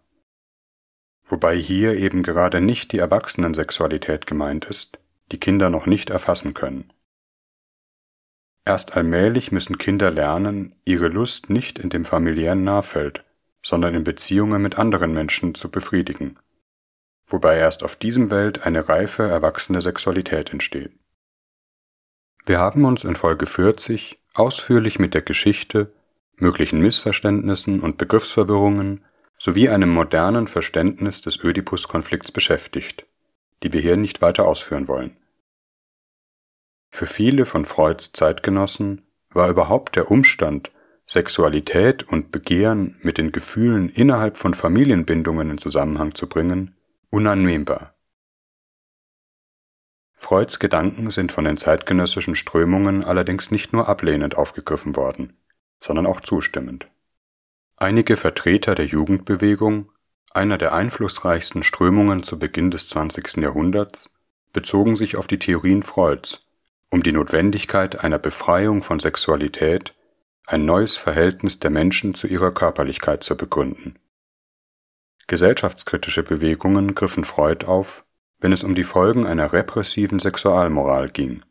Wobei 1.26 1.56
hier 1.56 1.94
eben 1.96 2.24
gerade 2.24 2.60
nicht 2.60 2.92
die 2.92 2.98
Erwachsenensexualität 2.98 4.26
gemeint 4.26 4.66
ist, 4.66 4.98
die 5.32 5.40
Kinder 5.40 5.70
noch 5.70 5.86
nicht 5.86 6.10
erfassen 6.10 6.56
können. 6.56 6.92
Erst 8.66 8.98
allmählich 8.98 9.52
müssen 9.52 9.78
Kinder 9.78 10.10
lernen, 10.10 10.74
ihre 10.86 11.10
Lust 11.10 11.52
nicht 11.52 11.78
in 11.78 11.92
dem 11.92 12.04
familiären 12.04 12.64
Nahfeld, 12.64 13.24
sondern 13.62 13.94
in 13.94 14.04
Beziehungen 14.04 14.60
mit 14.60 14.80
anderen 14.80 15.14
Menschen 15.14 15.54
zu 15.54 15.70
befriedigen, 15.70 16.40
wobei 17.28 17.60
erst 17.60 17.84
auf 17.84 17.96
diesem 17.96 18.32
Welt 18.32 18.66
eine 18.66 18.90
reife 18.90 19.30
erwachsene 19.30 19.84
Sexualität 19.84 20.50
entsteht. 20.50 20.94
Wir 22.46 22.60
haben 22.60 22.86
uns 22.86 23.04
in 23.04 23.16
Folge 23.16 23.46
40 23.46 24.18
ausführlich 24.34 25.00
mit 25.00 25.14
der 25.14 25.22
Geschichte, 25.22 25.94
möglichen 26.38 26.80
Missverständnissen 26.80 27.80
und 27.82 27.98
Begriffsverwirrungen 27.98 29.02
sowie 29.38 29.70
einem 29.70 29.90
modernen 29.90 30.48
Verständnis 30.48 31.22
des 31.22 31.44
Ödipus-Konflikts 31.44 32.32
beschäftigt, 32.32 33.06
die 33.64 33.74
wir 33.74 33.82
hier 33.82 33.98
nicht 33.98 34.22
weiter 34.22 34.46
ausführen 34.46 34.88
wollen. 34.88 35.18
Für 36.92 37.06
viele 37.06 37.46
von 37.46 37.66
Freuds 37.66 38.12
Zeitgenossen 38.14 39.04
war 39.32 39.50
überhaupt 39.50 39.96
der 39.96 40.12
Umstand, 40.12 40.72
Sexualität 41.06 42.04
und 42.04 42.32
Begehren 42.32 42.98
mit 43.02 43.18
den 43.18 43.32
Gefühlen 43.32 43.90
innerhalb 43.90 44.38
von 44.38 44.54
Familienbindungen 44.54 45.52
in 45.52 45.58
Zusammenhang 45.58 46.14
zu 46.14 46.28
bringen, 46.28 46.76
unannehmbar. 47.10 47.96
Freuds 50.22 50.60
Gedanken 50.60 51.12
sind 51.12 51.32
von 51.32 51.46
den 51.46 51.56
zeitgenössischen 51.56 52.36
Strömungen 52.36 53.06
allerdings 53.06 53.52
nicht 53.52 53.72
nur 53.72 53.88
ablehnend 53.88 54.36
aufgegriffen 54.36 54.98
worden, 54.98 55.38
sondern 55.82 56.06
auch 56.06 56.20
zustimmend. 56.20 56.88
Einige 57.78 58.18
Vertreter 58.18 58.76
der 58.76 58.86
Jugendbewegung, 58.86 59.90
einer 60.32 60.58
der 60.58 60.74
einflussreichsten 60.74 61.64
Strömungen 61.64 62.22
zu 62.22 62.38
Beginn 62.38 62.70
des 62.70 62.90
20. 62.90 63.38
Jahrhunderts, 63.38 64.14
bezogen 64.52 64.98
sich 64.98 65.16
auf 65.16 65.26
die 65.26 65.40
Theorien 65.40 65.84
Freuds, 65.84 66.42
um 66.90 67.02
die 67.02 67.14
Notwendigkeit 67.14 68.04
einer 68.04 68.20
Befreiung 68.20 68.84
von 68.84 69.00
Sexualität, 69.00 69.96
ein 70.46 70.66
neues 70.66 70.98
Verhältnis 70.98 71.60
der 71.60 71.70
Menschen 71.70 72.14
zu 72.14 72.28
ihrer 72.28 72.52
Körperlichkeit 72.52 73.24
zu 73.24 73.38
begründen. 73.38 73.98
Gesellschaftskritische 75.28 76.24
Bewegungen 76.24 76.94
griffen 76.94 77.24
Freud 77.24 77.66
auf 77.66 78.04
wenn 78.40 78.52
es 78.52 78.64
um 78.64 78.76
die 78.76 78.84
Folgen 78.84 79.26
einer 79.26 79.52
repressiven 79.54 80.20
Sexualmoral 80.20 81.10
ging. 81.10 81.42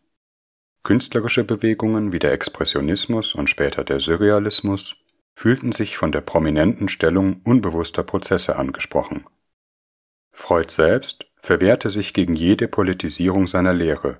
Künstlerische 0.82 1.44
Bewegungen 1.44 2.12
wie 2.12 2.18
der 2.18 2.32
Expressionismus 2.32 3.34
und 3.34 3.50
später 3.50 3.84
der 3.84 4.00
Surrealismus 4.00 4.96
fühlten 5.34 5.72
sich 5.72 5.96
von 5.96 6.12
der 6.12 6.22
prominenten 6.22 6.88
Stellung 6.88 7.40
unbewusster 7.44 8.02
Prozesse 8.02 8.56
angesprochen. 8.56 9.24
Freud 10.32 10.72
selbst 10.72 11.26
verwehrte 11.36 11.90
sich 11.90 12.14
gegen 12.14 12.34
jede 12.34 12.68
Politisierung 12.68 13.46
seiner 13.46 13.74
Lehre, 13.74 14.16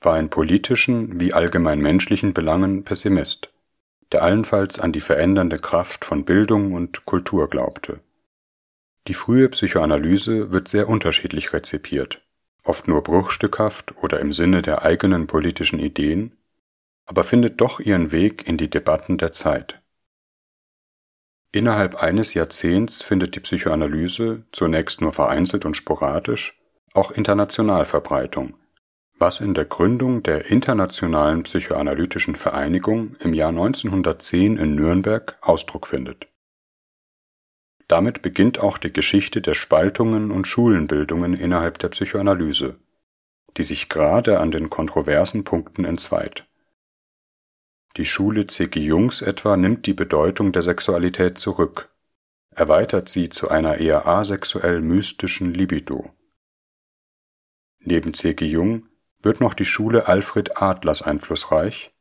war 0.00 0.18
in 0.18 0.28
politischen 0.28 1.18
wie 1.20 1.32
allgemein 1.32 1.80
menschlichen 1.80 2.34
Belangen 2.34 2.84
Pessimist, 2.84 3.52
der 4.12 4.22
allenfalls 4.22 4.78
an 4.78 4.92
die 4.92 5.00
verändernde 5.00 5.58
Kraft 5.58 6.04
von 6.04 6.24
Bildung 6.24 6.72
und 6.72 7.04
Kultur 7.06 7.48
glaubte 7.48 8.00
die 9.08 9.14
frühe 9.14 9.48
Psychoanalyse 9.48 10.52
wird 10.52 10.68
sehr 10.68 10.88
unterschiedlich 10.88 11.52
rezipiert, 11.52 12.22
oft 12.64 12.88
nur 12.88 13.02
bruchstückhaft 13.02 13.94
oder 14.02 14.20
im 14.20 14.32
Sinne 14.32 14.62
der 14.62 14.84
eigenen 14.84 15.26
politischen 15.26 15.78
Ideen, 15.78 16.36
aber 17.06 17.22
findet 17.22 17.60
doch 17.60 17.78
ihren 17.78 18.10
Weg 18.10 18.48
in 18.48 18.56
die 18.56 18.68
Debatten 18.70 19.18
der 19.18 19.32
Zeit. 19.32 19.80
Innerhalb 21.52 22.02
eines 22.02 22.34
Jahrzehnts 22.34 23.02
findet 23.02 23.34
die 23.34 23.40
Psychoanalyse, 23.40 24.42
zunächst 24.52 25.00
nur 25.00 25.12
vereinzelt 25.12 25.64
und 25.64 25.76
sporadisch, 25.76 26.58
auch 26.92 27.12
international 27.12 27.84
Verbreitung, 27.84 28.54
was 29.18 29.40
in 29.40 29.54
der 29.54 29.64
Gründung 29.64 30.22
der 30.22 30.50
Internationalen 30.50 31.44
Psychoanalytischen 31.44 32.34
Vereinigung 32.34 33.14
im 33.20 33.32
Jahr 33.32 33.50
1910 33.50 34.56
in 34.56 34.74
Nürnberg 34.74 35.38
Ausdruck 35.40 35.86
findet 35.86 36.26
damit 37.88 38.22
beginnt 38.22 38.58
auch 38.58 38.78
die 38.78 38.92
Geschichte 38.92 39.40
der 39.40 39.54
Spaltungen 39.54 40.30
und 40.30 40.46
Schulenbildungen 40.46 41.34
innerhalb 41.34 41.78
der 41.78 41.88
Psychoanalyse, 41.88 42.76
die 43.56 43.62
sich 43.62 43.88
gerade 43.88 44.40
an 44.40 44.50
den 44.50 44.70
kontroversen 44.70 45.44
Punkten 45.44 45.84
entzweit. 45.84 46.46
Die 47.96 48.06
Schule 48.06 48.46
C.G. 48.46 48.80
Jungs 48.80 49.22
etwa 49.22 49.56
nimmt 49.56 49.86
die 49.86 49.94
Bedeutung 49.94 50.52
der 50.52 50.62
Sexualität 50.62 51.38
zurück, 51.38 51.86
erweitert 52.50 53.08
sie 53.08 53.30
zu 53.30 53.48
einer 53.48 53.78
eher 53.78 54.06
asexuell-mystischen 54.06 55.54
Libido. 55.54 56.12
Neben 57.80 58.14
C.G. 58.14 58.44
Jung 58.44 58.88
wird 59.22 59.40
noch 59.40 59.54
die 59.54 59.64
Schule 59.64 60.08
Alfred 60.08 60.60
Adlers 60.60 61.02
einflussreich, 61.02 61.94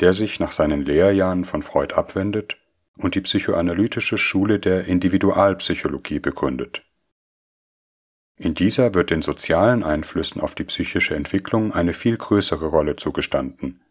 der 0.00 0.12
sich 0.12 0.40
nach 0.40 0.52
seinen 0.52 0.84
Lehrjahren 0.84 1.44
von 1.44 1.62
Freud 1.62 1.94
abwendet 1.94 2.56
und 2.96 3.14
die 3.14 3.20
psychoanalytische 3.20 4.18
Schule 4.18 4.58
der 4.58 4.84
Individualpsychologie 4.84 6.20
begründet. 6.20 6.84
In 8.36 8.54
dieser 8.54 8.94
wird 8.94 9.10
den 9.10 9.22
sozialen 9.22 9.84
Einflüssen 9.84 10.40
auf 10.40 10.54
die 10.54 10.64
psychische 10.64 11.14
Entwicklung 11.14 11.72
eine 11.72 11.92
viel 11.92 12.16
größere 12.16 12.66
Rolle 12.66 12.96
zugestanden. 12.96 13.82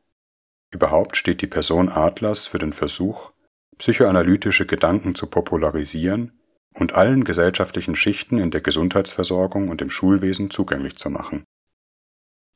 Überhaupt 0.72 1.16
steht 1.16 1.42
die 1.42 1.48
Person 1.48 1.88
Adlers 1.88 2.48
für 2.48 2.60
den 2.60 2.74
Versuch, 2.74 3.32
psychoanalytische 3.78 4.66
Gedanken 4.66 5.16
zu 5.16 5.28
popularisieren 5.28 6.39
und 6.74 6.96
allen 6.96 7.24
gesellschaftlichen 7.24 7.96
Schichten 7.96 8.38
in 8.38 8.52
der 8.52 8.62
Gesundheitsversorgung 8.62 9.70
und 9.70 9.82
im 9.82 9.89
Schulwesen 9.89 10.50
zugänglich 10.50 10.98
zu 10.98 11.10
machen. 11.10 11.44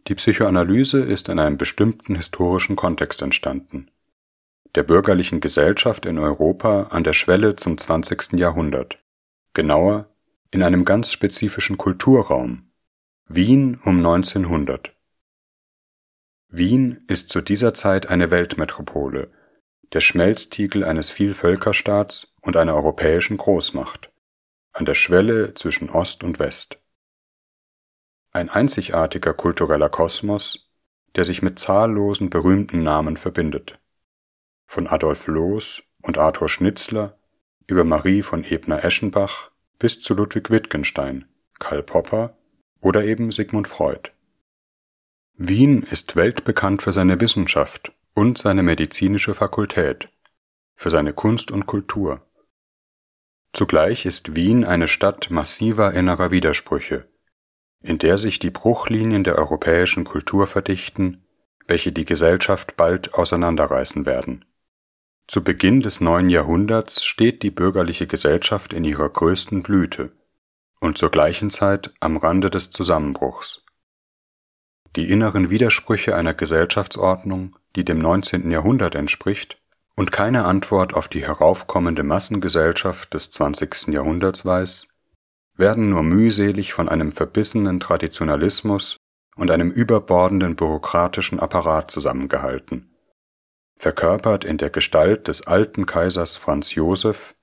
Die 0.07 0.15
Psychoanalyse 0.15 0.99
ist 0.99 1.29
in 1.29 1.39
einem 1.39 1.57
bestimmten 1.57 2.15
historischen 2.15 2.75
Kontext 2.75 3.21
entstanden, 3.21 3.91
der 4.77 4.83
bürgerlichen 4.83 5.39
Gesellschaft 5.39 6.05
in 6.05 6.19
Europa 6.19 6.83
an 6.91 7.03
der 7.03 7.13
Schwelle 7.13 7.55
zum 7.55 7.79
20. 7.79 8.33
Jahrhundert, 8.33 8.99
genauer 9.53 10.07
in 10.51 10.61
einem 10.61 10.85
ganz 10.85 11.11
spezifischen 11.11 11.79
Kulturraum, 11.79 12.69
Wien 13.27 13.79
um 13.83 13.97
1900. 13.97 14.95
Wien 16.49 17.03
ist 17.07 17.31
zu 17.31 17.41
dieser 17.41 17.73
Zeit 17.73 18.09
eine 18.09 18.29
Weltmetropole, 18.29 19.31
der 19.93 20.01
Schmelztiegel 20.01 20.83
eines 20.83 21.09
Vielvölkerstaats 21.09 22.35
und 22.41 22.55
einer 22.55 22.75
europäischen 22.75 23.37
Großmacht, 23.37 24.11
an 24.73 24.85
der 24.85 24.93
Schwelle 24.93 25.55
zwischen 25.55 25.89
Ost 25.89 26.23
und 26.23 26.37
West. 26.37 26.77
Ein 28.29 28.51
einzigartiger 28.51 29.33
kultureller 29.33 29.89
Kosmos, 29.89 30.69
der 31.15 31.25
sich 31.25 31.41
mit 31.41 31.57
zahllosen 31.57 32.29
berühmten 32.29 32.83
Namen 32.83 33.17
verbindet. 33.17 33.79
Von 34.67 34.87
Adolf 34.87 35.27
Loos 35.27 35.81
und 36.03 36.17
Arthur 36.17 36.49
Schnitzler 36.49 37.17
über 37.65 37.83
Marie 37.83 38.21
von 38.21 38.43
Ebner-Eschenbach 38.43 39.51
bis 39.79 39.99
zu 39.99 40.13
Ludwig 40.13 40.49
Wittgenstein, 40.49 41.25
Karl 41.57 41.83
Popper 41.83 42.37
oder 42.79 43.03
eben 43.03 43.31
Sigmund 43.31 43.67
Freud. 43.67 44.11
Wien 45.35 45.83
ist 45.83 46.15
weltbekannt 46.15 46.81
für 46.81 46.93
seine 46.93 47.19
Wissenschaft 47.21 47.93
und 48.13 48.37
seine 48.37 48.63
medizinische 48.63 49.33
Fakultät, 49.33 50.09
für 50.75 50.89
seine 50.89 51.13
Kunst 51.13 51.51
und 51.51 51.65
Kultur. 51.65 52.21
Zugleich 53.53 54.05
ist 54.05 54.35
Wien 54.35 54.63
eine 54.65 54.87
Stadt 54.87 55.29
massiver 55.29 55.93
innerer 55.93 56.31
Widersprüche, 56.31 57.09
in 57.81 57.97
der 57.97 58.17
sich 58.17 58.39
die 58.39 58.51
Bruchlinien 58.51 59.23
der 59.23 59.37
europäischen 59.37 60.03
Kultur 60.03 60.47
verdichten, 60.47 61.25
welche 61.67 61.91
die 61.91 62.05
Gesellschaft 62.05 62.75
bald 62.77 63.13
auseinanderreißen 63.13 64.05
werden. 64.05 64.45
Zu 65.29 65.43
Beginn 65.43 65.81
des 65.81 65.99
neuen 65.99 66.29
Jahrhunderts 66.29 67.03
steht 67.03 67.43
die 67.43 67.51
bürgerliche 67.51 68.07
Gesellschaft 68.07 68.71
in 68.71 68.85
ihrer 68.85 69.09
größten 69.09 69.61
Blüte 69.61 70.13
und 70.79 70.97
zur 70.97 71.11
gleichen 71.11 71.49
Zeit 71.49 71.93
am 71.99 72.15
Rande 72.15 72.49
des 72.49 72.69
Zusammenbruchs. 72.69 73.65
Die 74.95 75.09
inneren 75.09 75.49
Widersprüche 75.49 76.15
einer 76.15 76.33
Gesellschaftsordnung, 76.33 77.57
die 77.75 77.83
dem 77.83 77.99
19. 77.99 78.49
Jahrhundert 78.49 78.95
entspricht 78.95 79.61
und 79.97 80.13
keine 80.13 80.45
Antwort 80.45 80.93
auf 80.93 81.09
die 81.09 81.27
heraufkommende 81.27 82.03
Massengesellschaft 82.03 83.13
des 83.13 83.29
20. 83.31 83.87
Jahrhunderts 83.89 84.45
weiß, 84.45 84.87
werden 85.57 85.89
nur 85.89 86.03
mühselig 86.03 86.71
von 86.71 86.87
einem 86.87 87.11
verbissenen 87.11 87.81
Traditionalismus 87.81 88.95
und 89.35 89.51
einem 89.51 89.71
überbordenden 89.71 90.55
bürokratischen 90.55 91.41
Apparat 91.41 91.91
zusammengehalten 91.91 92.86
verkörpert 93.77 94.43
in 94.43 94.57
der 94.57 94.69
Gestalt 94.69 95.27
des 95.27 95.45
alten 95.45 95.85
Kaisers 95.85 96.35
Franz 96.35 96.73
Joseph, 96.75 97.35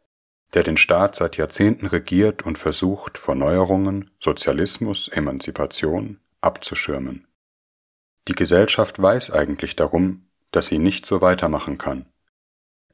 der 0.52 0.62
den 0.62 0.76
Staat 0.76 1.16
seit 1.16 1.36
Jahrzehnten 1.36 1.86
regiert 1.86 2.42
und 2.42 2.58
versucht, 2.58 3.18
vor 3.18 3.34
Neuerungen, 3.34 4.10
Sozialismus, 4.20 5.08
Emanzipation 5.08 6.20
abzuschirmen. 6.40 7.26
Die 8.28 8.34
Gesellschaft 8.34 9.00
weiß 9.00 9.32
eigentlich 9.32 9.76
darum, 9.76 10.26
dass 10.50 10.66
sie 10.66 10.78
nicht 10.78 11.06
so 11.06 11.20
weitermachen 11.20 11.78
kann. 11.78 12.06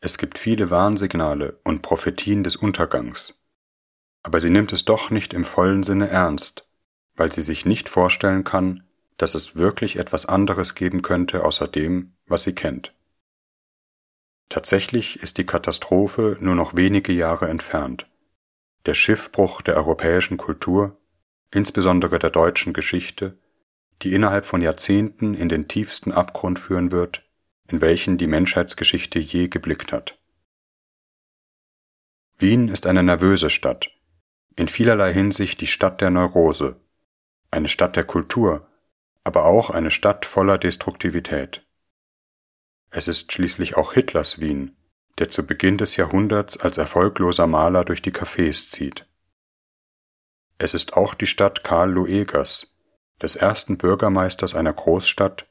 Es 0.01 0.17
gibt 0.17 0.39
viele 0.39 0.71
Warnsignale 0.71 1.61
und 1.63 1.83
Prophetien 1.83 2.43
des 2.43 2.57
Untergangs, 2.57 3.35
aber 4.23 4.41
sie 4.41 4.51
nimmt 4.51 4.73
es 4.73 4.85
doch 4.85 5.11
nicht 5.11 5.35
im 5.35 5.45
vollen 5.45 5.83
Sinne 5.83 6.09
ernst, 6.09 6.67
weil 7.15 7.31
sie 7.31 7.43
sich 7.43 7.67
nicht 7.67 7.89
vorstellen 7.89 8.45
kann, 8.45 8.85
dass 9.19 9.35
es 9.35 9.57
wirklich 9.57 9.97
etwas 9.97 10.25
anderes 10.25 10.75
geben 10.75 11.03
könnte 11.03 11.45
außer 11.45 11.69
dem, 11.69 12.15
was 12.27 12.45
sie 12.45 12.55
kennt. 12.55 12.95
Tatsächlich 14.51 15.21
ist 15.23 15.39
die 15.39 15.47
Katastrophe 15.47 16.37
nur 16.41 16.57
noch 16.57 16.77
wenige 16.77 17.13
Jahre 17.13 17.49
entfernt. 17.49 18.05
Der 18.85 18.95
Schiffbruch 18.95 19.63
der 19.63 19.77
europäischen 19.77 20.39
Kultur, 20.39 20.99
insbesondere 21.53 22.19
der 22.19 22.31
deutschen 22.31 22.73
Geschichte, 22.73 23.39
die 24.03 24.13
innerhalb 24.13 24.45
von 24.45 24.61
Jahrzehnten 24.61 25.35
in 25.35 25.49
den 25.49 25.69
tiefsten 25.69 26.11
Abgrund 26.11 26.59
führen 26.59 26.91
wird, 26.91 27.23
in 27.69 27.81
welchen 27.81 28.19
die 28.19 28.27
Menschheitsgeschichte 28.27 29.21
je 29.21 29.47
geblickt 29.47 29.93
hat. 29.93 30.19
Wien 32.37 32.67
ist 32.67 32.87
eine 32.87 33.05
nervöse 33.05 33.51
Stadt, 33.51 33.91
in 34.57 34.67
vielerlei 34.67 35.13
Hinsicht 35.13 35.61
die 35.61 35.69
Stadt 35.69 36.01
der 36.01 36.11
Neurose, 36.11 36.81
eine 37.53 37.69
Stadt 37.69 37.95
der 37.95 38.05
Kultur, 38.05 38.67
aber 39.23 39.45
auch 39.45 39.71
eine 39.71 39.93
Stadt 39.93 40.27
voller 40.27 40.59
Destruktivität. 40.59 41.65
Es 42.91 43.07
ist 43.07 43.33
schließlich 43.33 43.77
auch 43.77 43.93
Hitlers 43.93 44.41
Wien, 44.41 44.77
der 45.19 45.29
zu 45.29 45.47
Beginn 45.47 45.79
des 45.79 45.97
Jahrhunderts 45.97 46.57
als 46.57 46.77
erfolgloser 46.77 47.47
Maler 47.47 47.85
durch 47.85 48.03
die 48.03 48.13
Cafés 48.13 48.71
zieht. 48.71 49.07
Es 50.59 50.75
ist 50.75 50.95
auch 50.95 51.15
die 51.15 51.29
Stadt 51.29 51.63
Karl 51.63 51.93
Luegers, 51.93 52.75
des 53.23 53.37
ersten 53.37 53.79
Bürgermeisters 53.79 54.55
einer 54.55 54.73
Großstadt, 54.73 55.47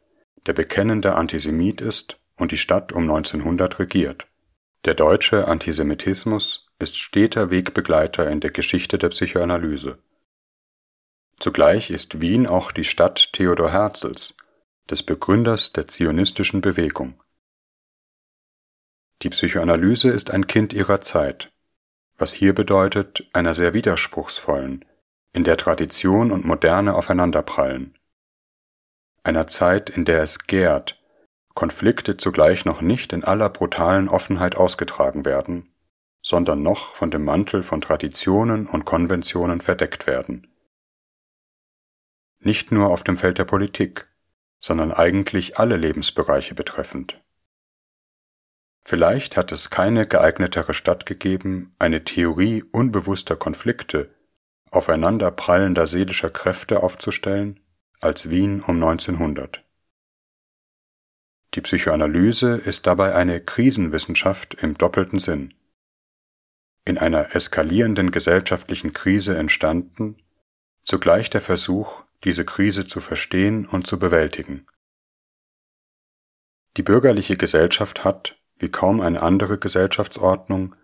der 0.45 0.54
bekennender 0.54 1.15
Antisemit 1.15 1.82
ist 1.82 2.19
und 2.36 2.52
die 2.52 2.58
Stadt 2.58 2.91
um 2.91 3.04
1900 3.04 3.80
regiert. 3.80 4.28
Der 4.86 4.93
deutsche 4.93 5.47
Antisemitismus 5.47 6.69
ist 6.80 6.97
steter 6.97 7.49
Wegbegleiter 7.52 8.30
in 8.30 8.39
der 8.39 8.52
Geschichte 8.52 8.97
der 8.97 9.10
Psychoanalyse. 9.10 9.99
Zugleich 11.39 11.89
ist 11.89 12.21
Wien 12.21 12.47
auch 12.47 12.71
die 12.71 12.84
Stadt 12.84 13.32
Theodor 13.34 13.71
Herzls, 13.71 14.36
des 14.89 15.04
Begründers 15.04 15.71
der 15.71 15.88
zionistischen 15.88 16.62
Bewegung. 16.62 17.21
Die 19.21 19.29
Psychoanalyse 19.29 20.10
ist 20.10 20.32
ein 20.32 20.47
Kind 20.47 20.71
ihrer 20.71 21.01
Zeit, 21.01 21.51
was 22.17 22.32
hier 22.32 22.55
bedeutet 22.55 23.29
einer 23.34 23.53
sehr 23.53 23.73
widerspruchsvollen, 23.73 24.86
in 25.34 25.43
der 25.43 25.58
Tradition 25.58 26.32
und 26.32 26.45
Moderne 26.45 26.95
aufeinanderprallen. 26.95 27.97
Einer 29.23 29.47
Zeit, 29.47 29.89
in 29.89 30.05
der 30.05 30.23
es 30.23 30.47
gärt, 30.47 31.03
Konflikte 31.53 32.15
zugleich 32.15 32.63
noch 32.63 32.79
nicht 32.79 33.12
in 33.12 33.25
aller 33.25 33.49
brutalen 33.49 34.08
Offenheit 34.08 34.55
ausgetragen 34.55 35.25
werden, 35.25 35.73
sondern 36.21 36.63
noch 36.63 36.95
von 36.95 37.12
dem 37.12 37.25
Mantel 37.25 37.63
von 37.63 37.82
Traditionen 37.82 38.67
und 38.67 38.86
Konventionen 38.86 39.60
verdeckt 39.60 40.08
werden. 40.08 40.47
Nicht 42.39 42.71
nur 42.71 42.88
auf 42.89 43.03
dem 43.03 43.17
Feld 43.17 43.38
der 43.38 43.45
Politik, 43.45 44.05
sondern 44.62 44.93
eigentlich 44.93 45.58
alle 45.58 45.75
Lebensbereiche 45.75 46.55
betreffend. 46.55 47.21
Vielleicht 48.84 49.38
hat 49.38 49.52
es 49.52 49.70
keine 49.70 50.08
geeignetere 50.08 50.74
Stadt 50.74 51.06
gegeben, 51.06 51.76
eine 51.80 52.04
Theorie 52.04 52.63
unbewusster 52.72 53.36
Konflikte, 53.36 54.13
aufeinander 54.72 55.32
prallender 55.32 55.88
seelischer 55.88 56.30
Kräfte 56.30 56.82
aufzustellen, 56.82 57.60
als 58.00 58.30
Wien 58.30 58.62
um 58.62 58.76
1900. 58.76 59.63
Die 61.56 61.62
Psychoanalyse 61.62 62.58
ist 62.58 62.86
dabei 62.86 63.15
eine 63.15 63.42
Krisenwissenschaft 63.42 64.54
im 64.56 64.78
doppelten 64.78 65.20
Sinn. 65.20 65.54
In 66.86 66.98
einer 66.98 67.36
eskalierenden 67.36 68.12
gesellschaftlichen 68.12 68.94
Krise 68.94 69.38
entstanden, 69.38 70.22
zugleich 70.84 71.30
der 71.30 71.42
Versuch, 71.42 72.04
diese 72.24 72.46
Krise 72.46 72.86
zu 72.86 73.02
verstehen 73.02 73.65
und 73.65 73.88
zu 73.88 74.00
bewältigen. 74.00 74.65
Die 76.78 76.84
bürgerliche 76.84 77.36
Gesellschaft 77.36 78.04
hat, 78.04 78.38
wie 78.60 78.69
kaum 78.69 79.02
eine 79.02 79.22
andere 79.22 79.58
Gesellschaftsordnung, 79.58 80.76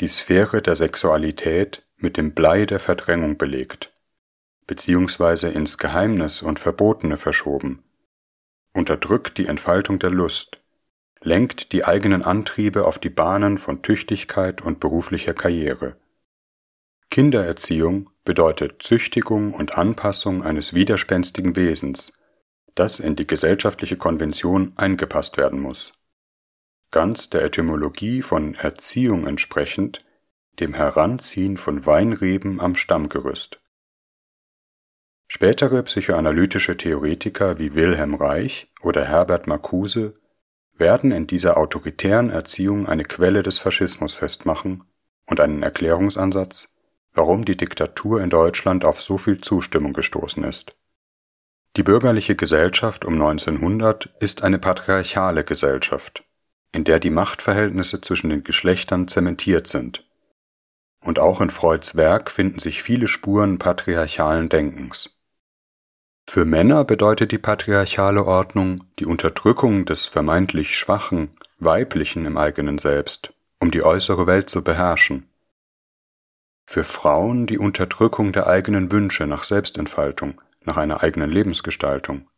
die 0.00 0.08
Sphäre 0.08 0.62
der 0.62 0.76
Sexualität 0.76 1.86
mit 1.96 2.16
dem 2.16 2.34
Blei 2.34 2.66
der 2.66 2.80
Verdrängung 2.80 3.38
belegt, 3.38 3.92
beziehungsweise 4.66 5.48
ins 5.48 5.78
Geheimnis 5.78 6.42
und 6.42 6.58
Verbotene 6.58 7.16
verschoben, 7.16 7.82
unterdrückt 8.72 9.38
die 9.38 9.46
Entfaltung 9.46 9.98
der 9.98 10.10
Lust, 10.10 10.60
lenkt 11.22 11.72
die 11.72 11.84
eigenen 11.84 12.22
Antriebe 12.22 12.84
auf 12.84 12.98
die 12.98 13.10
Bahnen 13.10 13.58
von 13.58 13.82
Tüchtigkeit 13.82 14.62
und 14.62 14.80
beruflicher 14.80 15.34
Karriere. 15.34 15.96
Kindererziehung 17.10 18.10
bedeutet 18.24 18.82
Züchtigung 18.82 19.52
und 19.52 19.76
Anpassung 19.76 20.42
eines 20.42 20.74
widerspenstigen 20.74 21.56
Wesens, 21.56 22.12
das 22.74 23.00
in 23.00 23.16
die 23.16 23.26
gesellschaftliche 23.26 23.96
Konvention 23.96 24.72
eingepasst 24.76 25.36
werden 25.36 25.60
muss. 25.60 25.92
Ganz 26.92 27.30
der 27.30 27.44
Etymologie 27.44 28.20
von 28.20 28.54
Erziehung 28.54 29.26
entsprechend, 29.26 30.04
dem 30.58 30.74
Heranziehen 30.74 31.56
von 31.56 31.86
Weinreben 31.86 32.60
am 32.60 32.74
Stammgerüst. 32.74 33.60
Spätere 35.28 35.84
psychoanalytische 35.84 36.76
Theoretiker 36.76 37.60
wie 37.60 37.76
Wilhelm 37.76 38.16
Reich 38.16 38.72
oder 38.82 39.04
Herbert 39.04 39.46
Marcuse 39.46 40.14
werden 40.72 41.12
in 41.12 41.28
dieser 41.28 41.56
autoritären 41.56 42.30
Erziehung 42.30 42.88
eine 42.88 43.04
Quelle 43.04 43.44
des 43.44 43.60
Faschismus 43.60 44.14
festmachen 44.14 44.82
und 45.26 45.38
einen 45.38 45.62
Erklärungsansatz, 45.62 46.74
warum 47.12 47.44
die 47.44 47.56
Diktatur 47.56 48.20
in 48.20 48.30
Deutschland 48.30 48.84
auf 48.84 49.00
so 49.00 49.16
viel 49.16 49.40
Zustimmung 49.40 49.92
gestoßen 49.92 50.42
ist. 50.42 50.76
Die 51.76 51.84
bürgerliche 51.84 52.34
Gesellschaft 52.34 53.04
um 53.04 53.14
1900 53.14 54.06
ist 54.18 54.42
eine 54.42 54.58
patriarchale 54.58 55.44
Gesellschaft, 55.44 56.24
in 56.72 56.84
der 56.84 57.00
die 57.00 57.10
Machtverhältnisse 57.10 58.00
zwischen 58.00 58.30
den 58.30 58.44
Geschlechtern 58.44 59.08
zementiert 59.08 59.66
sind. 59.66 60.06
Und 61.02 61.18
auch 61.18 61.40
in 61.40 61.50
Freuds 61.50 61.96
Werk 61.96 62.30
finden 62.30 62.58
sich 62.58 62.82
viele 62.82 63.08
Spuren 63.08 63.58
patriarchalen 63.58 64.48
Denkens. 64.48 65.16
Für 66.28 66.44
Männer 66.44 66.84
bedeutet 66.84 67.32
die 67.32 67.38
patriarchale 67.38 68.24
Ordnung 68.24 68.84
die 68.98 69.06
Unterdrückung 69.06 69.84
des 69.84 70.06
vermeintlich 70.06 70.78
Schwachen, 70.78 71.30
Weiblichen 71.58 72.24
im 72.24 72.36
eigenen 72.36 72.78
Selbst, 72.78 73.32
um 73.58 73.70
die 73.70 73.82
äußere 73.82 74.26
Welt 74.26 74.48
zu 74.48 74.62
beherrschen. 74.62 75.28
Für 76.66 76.84
Frauen 76.84 77.48
die 77.48 77.58
Unterdrückung 77.58 78.32
der 78.32 78.46
eigenen 78.46 78.92
Wünsche 78.92 79.26
nach 79.26 79.42
Selbstentfaltung, 79.42 80.40
nach 80.64 80.76
einer 80.76 81.02
eigenen 81.02 81.30
Lebensgestaltung. 81.30 82.28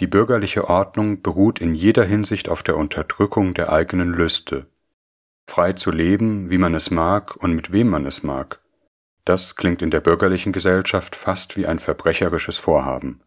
Die 0.00 0.06
bürgerliche 0.08 0.68
Ordnung 0.68 1.22
beruht 1.22 1.60
in 1.60 1.74
jeder 1.74 2.04
Hinsicht 2.04 2.48
auf 2.48 2.62
der 2.62 2.76
Unterdrückung 2.76 3.54
der 3.54 3.72
eigenen 3.72 4.12
Lüste, 4.12 4.66
frei 5.46 5.72
zu 5.72 5.90
leben, 5.92 6.50
wie 6.50 6.58
man 6.58 6.74
es 6.74 6.90
mag 6.90 7.36
und 7.36 7.54
mit 7.54 7.72
wem 7.72 7.88
man 7.90 8.06
es 8.06 8.22
mag, 8.22 8.60
das 9.24 9.56
klingt 9.56 9.82
in 9.82 9.90
der 9.90 10.00
bürgerlichen 10.00 10.52
Gesellschaft 10.52 11.16
fast 11.16 11.56
wie 11.56 11.66
ein 11.66 11.78
verbrecherisches 11.78 12.58
Vorhaben. 12.58 13.22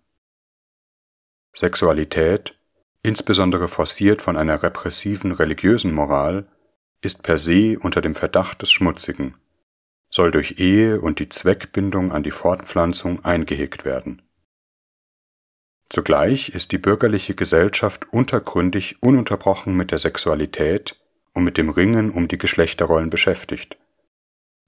Sexualität, 1.56 2.60
insbesondere 3.02 3.68
forciert 3.68 4.22
von 4.22 4.38
einer 4.38 4.62
repressiven 4.62 5.32
religiösen 5.32 5.94
Moral, 5.94 6.48
ist 7.02 7.24
per 7.24 7.40
se 7.40 7.80
unter 7.80 8.02
dem 8.02 8.14
Verdacht 8.14 8.62
des 8.62 8.72
Schmutzigen, 8.72 9.36
soll 10.10 10.32
durch 10.32 10.60
Ehe 10.60 11.00
und 11.00 11.20
die 11.20 11.30
Zweckbindung 11.30 12.12
an 12.12 12.24
die 12.24 12.32
Fortpflanzung 12.32 13.24
eingehegt 13.24 13.86
werden. 13.86 14.22
Zugleich 15.89 16.50
ist 16.50 16.71
die 16.71 16.78
bürgerliche 16.78 17.34
Gesellschaft 17.34 18.12
untergründig 18.12 18.97
ununterbrochen 19.02 19.76
mit 19.76 19.91
der 19.91 20.00
Sexualität 20.00 21.00
und 21.34 21.43
mit 21.43 21.58
dem 21.58 21.69
Ringen 21.69 22.12
um 22.12 22.28
die 22.28 22.38
Geschlechterrollen 22.38 23.10
beschäftigt 23.10 23.78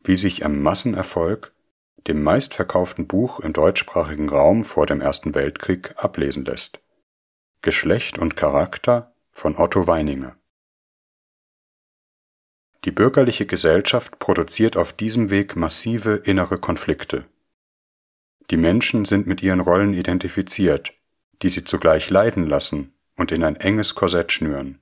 wie 0.04 0.16
sich 0.16 0.46
am 0.46 0.62
Massenerfolg, 0.62 1.54
dem 2.08 2.24
meistverkauften 2.24 3.08
Buch 3.08 3.40
im 3.40 3.54
deutschsprachigen 3.54 4.30
Raum 4.30 4.64
vor 4.64 4.86
dem 4.86 5.02
Ersten 5.02 5.36
Weltkrieg, 5.36 5.94
ablesen 5.98 6.46
lässt. 6.46 6.80
Geschlecht 7.62 8.18
und 8.18 8.36
Charakter 8.36 9.14
von 9.32 9.58
Otto 9.58 9.86
Weininger. 9.88 10.38
Die 12.86 12.92
bürgerliche 12.92 13.46
Gesellschaft 13.46 14.20
produziert 14.20 14.78
auf 14.78 14.94
diesem 14.94 15.30
Weg 15.30 15.58
massive 15.58 16.22
innere 16.24 16.58
Konflikte. 16.58 17.26
Die 18.50 18.58
Menschen 18.58 19.04
sind 19.04 19.28
mit 19.28 19.44
ihren 19.44 19.60
Rollen 19.60 19.94
identifiziert, 19.94 20.94
die 21.42 21.50
sie 21.50 21.64
zugleich 21.64 22.10
leiden 22.10 22.48
lassen 22.48 22.94
und 23.16 23.32
in 23.32 23.44
ein 23.44 23.56
enges 23.56 23.96
Korsett 23.96 24.32
schnüren. 24.32 24.80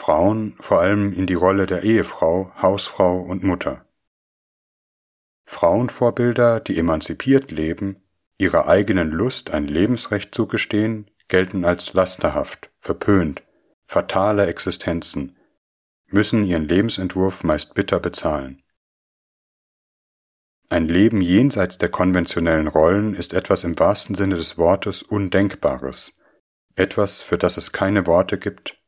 Frauen 0.00 0.56
vor 0.60 0.80
allem 0.80 1.12
in 1.12 1.26
die 1.26 1.34
Rolle 1.34 1.66
der 1.66 1.82
Ehefrau, 1.82 2.52
Hausfrau 2.60 3.20
und 3.20 3.42
Mutter. 3.42 3.84
Frauenvorbilder, 5.44 6.60
die 6.60 6.78
emanzipiert 6.78 7.50
leben, 7.50 8.02
ihrer 8.38 8.68
eigenen 8.68 9.10
Lust 9.10 9.50
ein 9.50 9.66
Lebensrecht 9.66 10.34
zugestehen, 10.34 11.10
gelten 11.26 11.64
als 11.64 11.92
lasterhaft, 11.94 12.70
verpönt, 12.78 13.42
fatale 13.84 14.46
Existenzen, 14.46 15.36
müssen 16.06 16.44
ihren 16.44 16.68
Lebensentwurf 16.68 17.44
meist 17.44 17.74
bitter 17.74 18.00
bezahlen. 18.00 18.62
Ein 20.70 20.86
Leben 20.86 21.22
jenseits 21.22 21.78
der 21.78 21.88
konventionellen 21.88 22.68
Rollen 22.68 23.14
ist 23.14 23.32
etwas 23.32 23.64
im 23.64 23.78
wahrsten 23.78 24.14
Sinne 24.14 24.36
des 24.36 24.58
Wortes 24.58 25.02
Undenkbares, 25.02 26.18
etwas, 26.76 27.22
für 27.22 27.38
das 27.38 27.56
es 27.56 27.72
keine 27.72 28.06
Worte 28.06 28.38
gibt, 28.38 28.78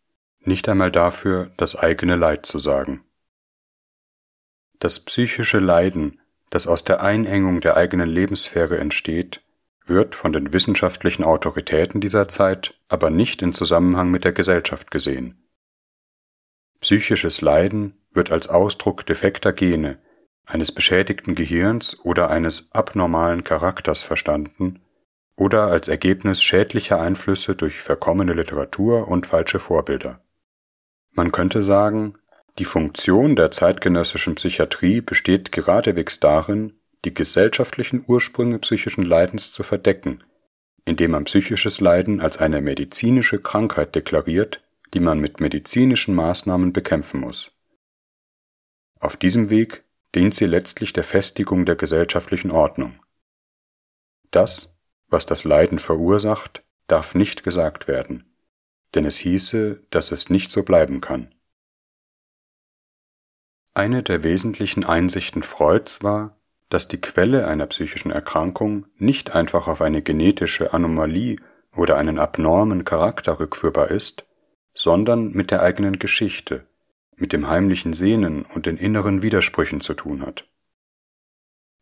nicht 0.40 0.68
einmal 0.68 0.90
dafür, 0.90 1.50
das 1.56 1.76
eigene 1.76 2.16
Leid 2.16 2.44
zu 2.44 2.58
sagen. 2.58 3.04
Das 4.78 5.00
psychische 5.00 5.58
Leiden, 5.58 6.20
das 6.50 6.66
aus 6.66 6.84
der 6.84 7.02
Einengung 7.02 7.62
der 7.62 7.76
eigenen 7.76 8.08
Lebenssphäre 8.08 8.78
entsteht, 8.78 9.42
wird 9.86 10.14
von 10.14 10.32
den 10.34 10.52
wissenschaftlichen 10.52 11.24
Autoritäten 11.24 12.00
dieser 12.00 12.28
Zeit 12.28 12.78
aber 12.88 13.08
nicht 13.08 13.40
in 13.40 13.52
Zusammenhang 13.52 14.10
mit 14.10 14.24
der 14.24 14.32
Gesellschaft 14.32 14.90
gesehen. 14.90 15.48
Psychisches 16.80 17.40
Leiden 17.40 17.98
wird 18.12 18.30
als 18.32 18.48
Ausdruck 18.48 19.04
defekter 19.06 19.52
Gene, 19.52 19.98
eines 20.46 20.72
beschädigten 20.72 21.34
Gehirns 21.34 21.98
oder 22.00 22.30
eines 22.30 22.68
abnormalen 22.72 23.44
Charakters 23.44 24.02
verstanden 24.02 24.80
oder 25.36 25.68
als 25.68 25.88
Ergebnis 25.88 26.42
schädlicher 26.42 27.00
Einflüsse 27.00 27.54
durch 27.54 27.80
verkommene 27.80 28.34
Literatur 28.34 29.08
und 29.08 29.26
falsche 29.26 29.58
Vorbilder. 29.58 30.22
Man 31.12 31.32
könnte 31.32 31.62
sagen, 31.62 32.14
die 32.58 32.64
Funktion 32.64 33.36
der 33.36 33.50
zeitgenössischen 33.50 34.34
Psychiatrie 34.34 35.00
besteht 35.00 35.50
geradewegs 35.50 36.20
darin, 36.20 36.74
die 37.04 37.14
gesellschaftlichen 37.14 38.04
Ursprünge 38.06 38.58
psychischen 38.58 39.02
Leidens 39.02 39.52
zu 39.52 39.62
verdecken, 39.62 40.22
indem 40.84 41.12
man 41.12 41.24
psychisches 41.24 41.80
Leiden 41.80 42.20
als 42.20 42.38
eine 42.38 42.60
medizinische 42.60 43.40
Krankheit 43.40 43.94
deklariert, 43.94 44.62
die 44.92 45.00
man 45.00 45.20
mit 45.20 45.40
medizinischen 45.40 46.14
Maßnahmen 46.14 46.72
bekämpfen 46.72 47.20
muss. 47.20 47.52
Auf 48.98 49.16
diesem 49.16 49.48
Weg 49.48 49.84
dient 50.14 50.34
sie 50.34 50.46
letztlich 50.46 50.92
der 50.92 51.04
Festigung 51.04 51.64
der 51.64 51.76
gesellschaftlichen 51.76 52.50
Ordnung. 52.50 53.00
Das, 54.30 54.74
was 55.08 55.26
das 55.26 55.44
Leiden 55.44 55.78
verursacht, 55.78 56.62
darf 56.86 57.14
nicht 57.14 57.42
gesagt 57.42 57.88
werden, 57.88 58.24
denn 58.94 59.04
es 59.04 59.18
hieße, 59.18 59.82
dass 59.90 60.12
es 60.12 60.30
nicht 60.30 60.50
so 60.50 60.62
bleiben 60.62 61.00
kann. 61.00 61.34
Eine 63.72 64.02
der 64.02 64.24
wesentlichen 64.24 64.84
Einsichten 64.84 65.42
Freuds 65.42 66.02
war, 66.02 66.36
dass 66.68 66.88
die 66.88 67.00
Quelle 67.00 67.46
einer 67.46 67.66
psychischen 67.66 68.10
Erkrankung 68.10 68.86
nicht 68.96 69.34
einfach 69.34 69.68
auf 69.68 69.80
eine 69.80 70.02
genetische 70.02 70.72
Anomalie 70.72 71.36
oder 71.76 71.96
einen 71.98 72.18
abnormen 72.18 72.84
Charakter 72.84 73.38
rückführbar 73.38 73.90
ist, 73.90 74.26
sondern 74.74 75.32
mit 75.32 75.50
der 75.50 75.62
eigenen 75.62 75.98
Geschichte, 75.98 76.66
mit 77.20 77.32
dem 77.32 77.48
heimlichen 77.48 77.94
Sehnen 77.94 78.44
und 78.44 78.66
den 78.66 78.76
inneren 78.76 79.22
Widersprüchen 79.22 79.80
zu 79.80 79.94
tun 79.94 80.22
hat. 80.22 80.48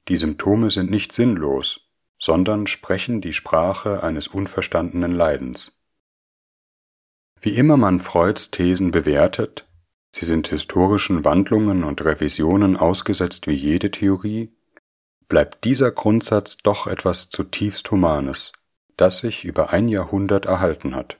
Die 0.09 0.17
Symptome 0.17 0.71
sind 0.71 0.91
nicht 0.91 1.13
sinnlos, 1.13 1.81
sondern 2.19 2.67
sprechen 2.67 3.21
die 3.21 3.33
Sprache 3.33 4.03
eines 4.03 4.29
unverstandenen 4.29 5.15
Leidens. 5.15 5.81
Wie 7.41 7.57
immer 7.57 7.77
man 7.77 8.01
Freuds 8.01 8.51
Thesen 8.51 8.91
bewertet, 8.91 9.69
Sie 10.11 10.25
sind 10.25 10.49
historischen 10.49 11.25
Wandlungen 11.25 11.85
und 11.85 12.05
Revisionen 12.05 12.77
ausgesetzt 12.77 13.47
wie 13.47 13.53
jede 13.53 13.91
Theorie, 13.91 14.57
bleibt 15.29 15.65
dieser 15.65 15.93
Grundsatz 15.93 16.57
doch 16.57 16.87
etwas 16.87 17.29
zutiefst 17.29 17.91
Humanes, 17.91 18.53
das 18.97 19.19
sich 19.19 19.45
über 19.45 19.71
ein 19.71 19.89
Jahrhundert 19.89 20.47
erhalten 20.47 20.97
hat. 20.97 21.19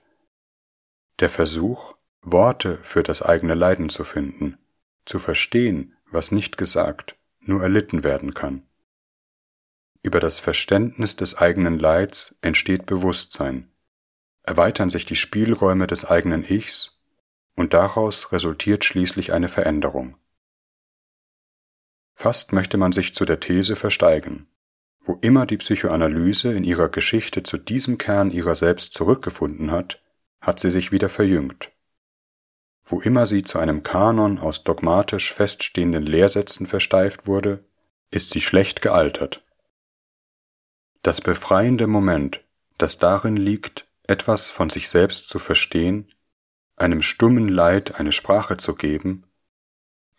Der 1.19 1.29
Versuch, 1.29 1.95
Worte 2.21 2.79
für 2.83 3.03
das 3.03 3.21
eigene 3.21 3.53
Leiden 3.53 3.89
zu 3.89 4.03
finden, 4.03 4.57
zu 5.05 5.19
verstehen, 5.19 5.95
was 6.11 6.31
nicht 6.31 6.57
gesagt, 6.57 7.17
nur 7.39 7.63
erlitten 7.63 8.03
werden 8.03 8.33
kann. 8.33 8.63
Über 10.03 10.19
das 10.19 10.39
Verständnis 10.39 11.15
des 11.15 11.37
eigenen 11.37 11.79
Leids 11.79 12.37
entsteht 12.41 12.85
Bewusstsein, 12.85 13.71
erweitern 14.43 14.89
sich 14.89 15.05
die 15.05 15.15
Spielräume 15.15 15.87
des 15.87 16.05
eigenen 16.05 16.43
Ichs 16.43 16.99
und 17.55 17.73
daraus 17.73 18.31
resultiert 18.31 18.85
schließlich 18.85 19.33
eine 19.33 19.49
Veränderung. 19.49 20.17
Fast 22.15 22.51
möchte 22.51 22.77
man 22.77 22.91
sich 22.91 23.13
zu 23.13 23.25
der 23.25 23.39
These 23.39 23.75
versteigen. 23.75 24.47
Wo 25.01 25.17
immer 25.21 25.45
die 25.45 25.57
Psychoanalyse 25.57 26.53
in 26.53 26.63
ihrer 26.63 26.89
Geschichte 26.89 27.43
zu 27.43 27.57
diesem 27.57 27.97
Kern 27.97 28.29
ihrer 28.29 28.55
selbst 28.55 28.93
zurückgefunden 28.93 29.71
hat, 29.71 30.03
hat 30.41 30.59
sie 30.59 30.69
sich 30.69 30.91
wieder 30.91 31.09
verjüngt. 31.09 31.71
Wo 32.89 32.99
immer 32.99 33.27
sie 33.27 33.43
zu 33.43 33.59
einem 33.59 33.83
Kanon 33.83 34.39
aus 34.39 34.63
dogmatisch 34.63 35.31
feststehenden 35.31 36.03
Lehrsätzen 36.07 36.65
versteift 36.65 37.27
wurde, 37.27 37.63
ist 38.09 38.31
sie 38.31 38.41
schlecht 38.41 38.81
gealtert. 38.81 39.45
Das 41.03 41.21
befreiende 41.21 41.85
Moment, 41.85 42.43
das 42.79 42.97
darin 42.97 43.37
liegt, 43.37 43.87
etwas 44.07 44.49
von 44.49 44.71
sich 44.71 44.89
selbst 44.89 45.29
zu 45.29 45.37
verstehen, 45.37 46.07
einem 46.77 47.03
stummen 47.03 47.47
Leid 47.47 47.99
eine 47.99 48.11
Sprache 48.11 48.57
zu 48.57 48.73
geben, 48.73 49.23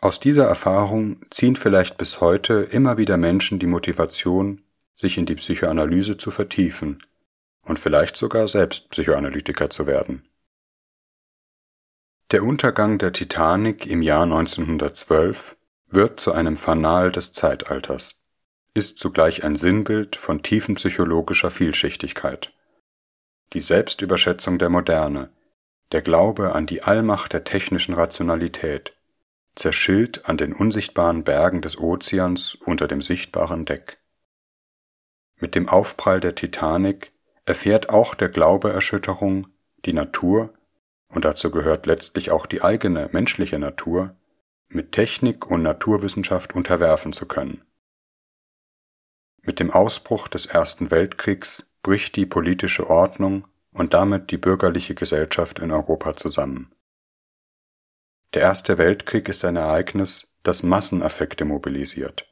aus 0.03 0.19
dieser 0.19 0.47
Erfahrung 0.47 1.21
ziehen 1.31 1.57
vielleicht 1.57 1.99
bis 1.99 2.23
heute 2.23 2.63
immer 2.71 2.97
wieder 2.97 3.19
Menschen 3.19 3.59
die 3.59 3.67
Motivation, 3.67 4.63
sich 4.97 5.19
in 5.19 5.27
die 5.27 5.35
Psychoanalyse 5.35 6.17
zu 6.17 6.31
vertiefen 6.31 7.03
und 7.63 7.79
vielleicht 7.79 8.17
sogar 8.17 8.49
selbst 8.49 8.89
Psychoanalytiker 8.91 9.69
zu 9.69 9.87
werden. 9.87 10.30
Der 12.31 12.45
Untergang 12.45 12.99
der 12.99 13.13
Titanic 13.13 13.87
im 13.87 14.03
Jahr 14.03 14.23
1912 14.23 15.57
wird 15.89 16.21
zu 16.21 16.31
einem 16.31 16.57
Fanal 16.57 17.11
des 17.11 17.33
Zeitalters, 17.33 18.23
ist 18.73 19.01
zugleich 19.01 19.43
ein 19.43 19.57
Sinnbild 19.57 20.15
von 20.15 20.41
tiefenpsychologischer 20.41 21.51
Vielschichtigkeit. 21.51 22.53
Die 23.53 23.61
Selbstüberschätzung 23.61 24.61
der 24.61 24.69
Moderne, 24.69 25.31
der 25.91 26.03
Glaube 26.03 26.53
an 26.53 26.67
die 26.67 26.85
Allmacht 26.85 27.33
der 27.33 27.43
technischen 27.43 27.95
Rationalität, 27.95 28.97
zerschillt 29.57 30.29
an 30.29 30.37
den 30.37 30.53
unsichtbaren 30.53 31.25
Bergen 31.25 31.63
des 31.63 31.79
Ozeans 31.79 32.55
unter 32.65 32.87
dem 32.87 33.03
sichtbaren 33.03 33.65
Deck. 33.65 33.99
Mit 35.41 35.57
dem 35.57 35.69
Aufprall 35.69 36.21
der 36.21 36.37
Titanic 36.37 37.13
erfährt 37.45 37.89
auch 37.89 38.15
der 38.15 38.29
Glaube 38.29 38.73
Erschütterung, 38.73 39.49
die 39.85 39.95
Natur, 39.95 40.55
und 41.11 41.25
dazu 41.25 41.51
gehört 41.51 41.87
letztlich 41.87 42.31
auch 42.31 42.47
die 42.47 42.63
eigene 42.63 43.09
menschliche 43.13 43.59
Natur, 43.59 44.17
mit 44.69 44.93
Technik 44.93 45.51
und 45.51 45.63
Naturwissenschaft 45.63 46.55
unterwerfen 46.55 47.13
zu 47.13 47.27
können. 47.27 47.63
Mit 49.43 49.59
dem 49.59 49.71
Ausbruch 49.71 50.29
des 50.29 50.47
Ersten 50.47 50.91
Weltkriegs 50.91 51.75
bricht 51.83 52.17
die 52.17 52.27
politische 52.27 52.89
Ordnung 52.89 53.49
und 53.73 53.95
damit 53.95 54.31
die 54.31 54.39
bürgerliche 54.39 54.95
Gesellschaft 54.95 55.59
in 55.59 55.73
Europa 55.73 56.15
zusammen. 56.17 56.73
Der 58.35 58.43
Erste 58.43 58.79
Weltkrieg 58.79 59.29
ist 59.29 59.45
ein 59.45 59.57
Ereignis, 59.57 60.37
das 60.45 60.63
Massenaffekte 60.63 61.45
mobilisiert, 61.45 62.27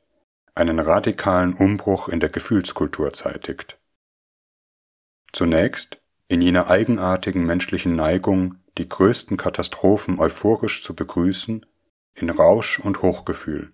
einen 0.55 0.79
radikalen 0.79 1.55
Umbruch 1.55 2.09
in 2.09 2.21
der 2.21 2.29
Gefühlskultur 2.29 3.13
zeitigt. 3.13 3.79
Zunächst 5.33 6.01
in 6.29 6.41
jener 6.41 6.69
eigenartigen 6.69 7.45
menschlichen 7.45 7.97
Neigung, 7.97 8.57
die 8.79 8.89
größten 8.89 9.37
Katastrophen 9.37 10.19
euphorisch 10.19 10.83
zu 10.83 10.95
begrüßen, 10.95 11.67
in 12.15 12.31
Rausch 12.31 12.79
und 12.79 13.03
Hochgefühl. 13.03 13.73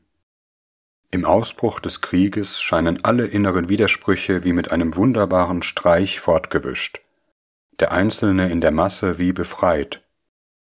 Im 1.11 1.25
Ausbruch 1.25 1.79
des 1.79 2.01
Krieges 2.01 2.61
scheinen 2.61 3.05
alle 3.05 3.27
inneren 3.27 3.69
Widersprüche 3.69 4.45
wie 4.45 4.53
mit 4.53 4.73
einem 4.73 4.97
wunderbaren 4.97 5.63
Streich 5.63 6.21
fortgewischt, 6.21 7.01
der 7.79 7.93
Einzelne 7.93 8.51
in 8.51 8.61
der 8.61 8.73
Masse 8.73 9.19
wie 9.19 9.33
befreit, 9.33 10.03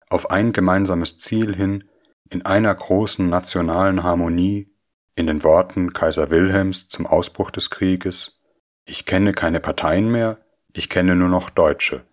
auf 0.09 0.31
ein 0.31 0.51
gemeinsames 0.51 1.19
Ziel 1.19 1.55
hin, 1.55 1.83
in 2.29 2.45
einer 2.45 2.73
großen 2.73 3.29
nationalen 3.29 4.03
Harmonie, 4.03 4.73
in 5.15 5.27
den 5.27 5.43
Worten 5.43 5.93
Kaiser 5.93 6.29
Wilhelms 6.29 6.87
zum 6.87 7.05
Ausbruch 7.05 7.51
des 7.51 7.69
Krieges, 7.69 8.39
ich 8.85 9.05
kenne 9.05 9.33
keine 9.33 9.59
Parteien 9.59 10.09
mehr, 10.11 10.37
ich 10.73 10.89
kenne 10.89 11.15
nur 11.15 11.29
noch 11.29 11.49
Deutsche. 11.49 12.03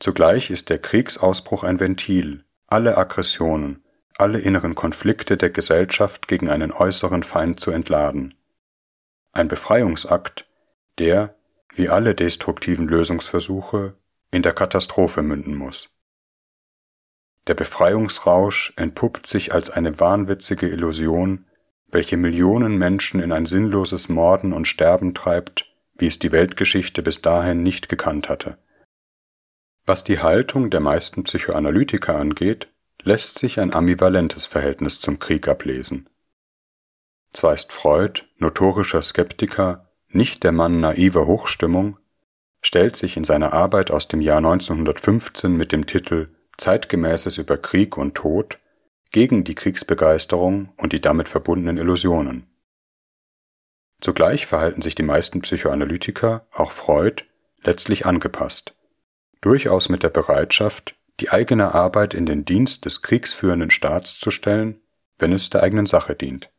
Zugleich 0.00 0.50
ist 0.50 0.70
der 0.70 0.78
Kriegsausbruch 0.78 1.64
ein 1.64 1.80
Ventil, 1.80 2.44
alle 2.68 2.96
Aggressionen, 2.96 3.82
alle 4.16 4.38
inneren 4.38 4.74
Konflikte 4.74 5.36
der 5.36 5.50
Gesellschaft 5.50 6.28
gegen 6.28 6.48
einen 6.50 6.72
äußeren 6.72 7.24
Feind 7.24 7.58
zu 7.58 7.70
entladen. 7.70 8.34
Ein 9.32 9.48
Befreiungsakt, 9.48 10.48
der, 10.98 11.34
wie 11.74 11.88
alle 11.88 12.14
destruktiven 12.14 12.86
Lösungsversuche, 12.86 13.96
in 14.30 14.42
der 14.42 14.52
Katastrophe 14.52 15.22
münden 15.22 15.54
muss. 15.54 15.88
Der 17.46 17.54
Befreiungsrausch 17.54 18.74
entpuppt 18.76 19.26
sich 19.26 19.54
als 19.54 19.70
eine 19.70 19.98
wahnwitzige 19.98 20.68
Illusion, 20.68 21.46
welche 21.90 22.16
Millionen 22.16 22.76
Menschen 22.76 23.20
in 23.20 23.32
ein 23.32 23.46
sinnloses 23.46 24.08
Morden 24.08 24.52
und 24.52 24.68
Sterben 24.68 25.14
treibt, 25.14 25.64
wie 25.96 26.06
es 26.06 26.18
die 26.18 26.30
Weltgeschichte 26.30 27.02
bis 27.02 27.22
dahin 27.22 27.62
nicht 27.62 27.88
gekannt 27.88 28.28
hatte. 28.28 28.58
Was 29.88 30.04
die 30.04 30.20
Haltung 30.20 30.68
der 30.68 30.80
meisten 30.80 31.22
Psychoanalytiker 31.22 32.14
angeht, 32.14 32.68
lässt 33.04 33.38
sich 33.38 33.58
ein 33.58 33.72
ambivalentes 33.72 34.44
Verhältnis 34.44 35.00
zum 35.00 35.18
Krieg 35.18 35.48
ablesen. 35.48 36.10
Zwar 37.32 37.54
ist 37.54 37.72
Freud, 37.72 38.24
notorischer 38.36 39.00
Skeptiker, 39.00 39.88
nicht 40.10 40.44
der 40.44 40.52
Mann 40.52 40.80
naiver 40.80 41.26
Hochstimmung, 41.26 41.96
stellt 42.60 42.96
sich 42.96 43.16
in 43.16 43.24
seiner 43.24 43.54
Arbeit 43.54 43.90
aus 43.90 44.08
dem 44.08 44.20
Jahr 44.20 44.36
1915 44.36 45.56
mit 45.56 45.72
dem 45.72 45.86
Titel 45.86 46.28
Zeitgemäßes 46.58 47.38
über 47.38 47.56
Krieg 47.56 47.96
und 47.96 48.14
Tod 48.14 48.58
gegen 49.10 49.42
die 49.42 49.54
Kriegsbegeisterung 49.54 50.68
und 50.76 50.92
die 50.92 51.00
damit 51.00 51.30
verbundenen 51.30 51.78
Illusionen. 51.78 52.46
Zugleich 54.02 54.44
verhalten 54.44 54.82
sich 54.82 54.94
die 54.94 55.02
meisten 55.02 55.40
Psychoanalytiker, 55.40 56.46
auch 56.52 56.72
Freud, 56.72 57.24
letztlich 57.64 58.04
angepasst, 58.04 58.74
durchaus 59.40 59.88
mit 59.88 60.02
der 60.02 60.10
Bereitschaft, 60.10 60.96
die 61.20 61.30
eigene 61.30 61.74
Arbeit 61.74 62.14
in 62.14 62.26
den 62.26 62.44
Dienst 62.44 62.84
des 62.84 63.02
kriegsführenden 63.02 63.70
Staats 63.70 64.18
zu 64.18 64.30
stellen, 64.30 64.80
wenn 65.18 65.32
es 65.32 65.50
der 65.50 65.62
eigenen 65.62 65.86
Sache 65.86 66.14
dient. 66.14 66.50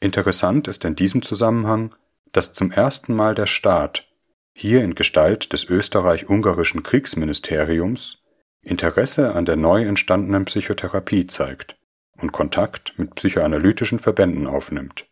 Interessant 0.00 0.68
ist 0.68 0.84
in 0.84 0.96
diesem 0.96 1.22
Zusammenhang, 1.22 1.94
dass 2.32 2.52
zum 2.52 2.70
ersten 2.70 3.14
Mal 3.14 3.34
der 3.34 3.46
Staat, 3.46 4.08
hier 4.54 4.82
in 4.82 4.94
Gestalt 4.94 5.52
des 5.52 5.64
österreich-ungarischen 5.64 6.82
Kriegsministeriums, 6.82 8.22
Interesse 8.62 9.34
an 9.34 9.44
der 9.44 9.56
neu 9.56 9.84
entstandenen 9.84 10.44
Psychotherapie 10.44 11.26
zeigt 11.26 11.76
und 12.16 12.32
Kontakt 12.32 12.98
mit 12.98 13.14
psychoanalytischen 13.14 13.98
Verbänden 13.98 14.46
aufnimmt 14.46 15.06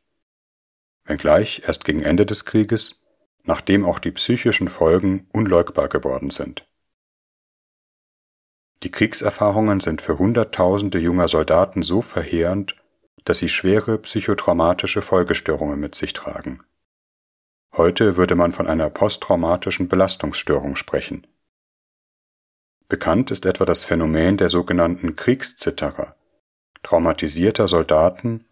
wenngleich 1.10 1.62
erst 1.66 1.84
gegen 1.84 2.02
Ende 2.02 2.24
des 2.24 2.46
Krieges, 2.46 2.99
nachdem 3.50 3.84
auch 3.84 3.98
die 3.98 4.12
psychischen 4.12 4.68
Folgen 4.68 5.26
unleugbar 5.32 5.88
geworden 5.88 6.30
sind. 6.30 6.68
Die 8.84 8.92
Kriegserfahrungen 8.92 9.80
sind 9.80 10.00
für 10.00 10.20
Hunderttausende 10.20 11.00
junger 11.00 11.26
Soldaten 11.26 11.82
so 11.82 12.00
verheerend, 12.00 12.76
dass 13.24 13.38
sie 13.38 13.48
schwere 13.48 13.98
psychotraumatische 13.98 15.02
Folgestörungen 15.02 15.80
mit 15.80 15.96
sich 15.96 16.12
tragen. 16.12 16.60
Heute 17.76 18.16
würde 18.16 18.36
man 18.36 18.52
von 18.52 18.68
einer 18.68 18.88
posttraumatischen 18.88 19.88
Belastungsstörung 19.88 20.76
sprechen. 20.76 21.26
Bekannt 22.88 23.32
ist 23.32 23.46
etwa 23.46 23.64
das 23.64 23.82
Phänomen 23.82 24.36
der 24.36 24.48
sogenannten 24.48 25.16
Kriegszitterer, 25.16 26.14
traumatisierter 26.84 27.66
Soldaten, 27.66 28.44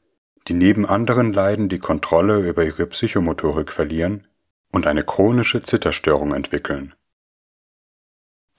die 0.48 0.54
neben 0.54 0.86
anderen 0.86 1.32
Leiden 1.32 1.68
die 1.68 1.78
Kontrolle 1.78 2.40
über 2.48 2.64
ihre 2.64 2.86
Psychomotorik 2.86 3.72
verlieren 3.72 4.27
und 4.70 4.86
eine 4.86 5.02
chronische 5.02 5.62
Zitterstörung 5.62 6.34
entwickeln. 6.34 6.94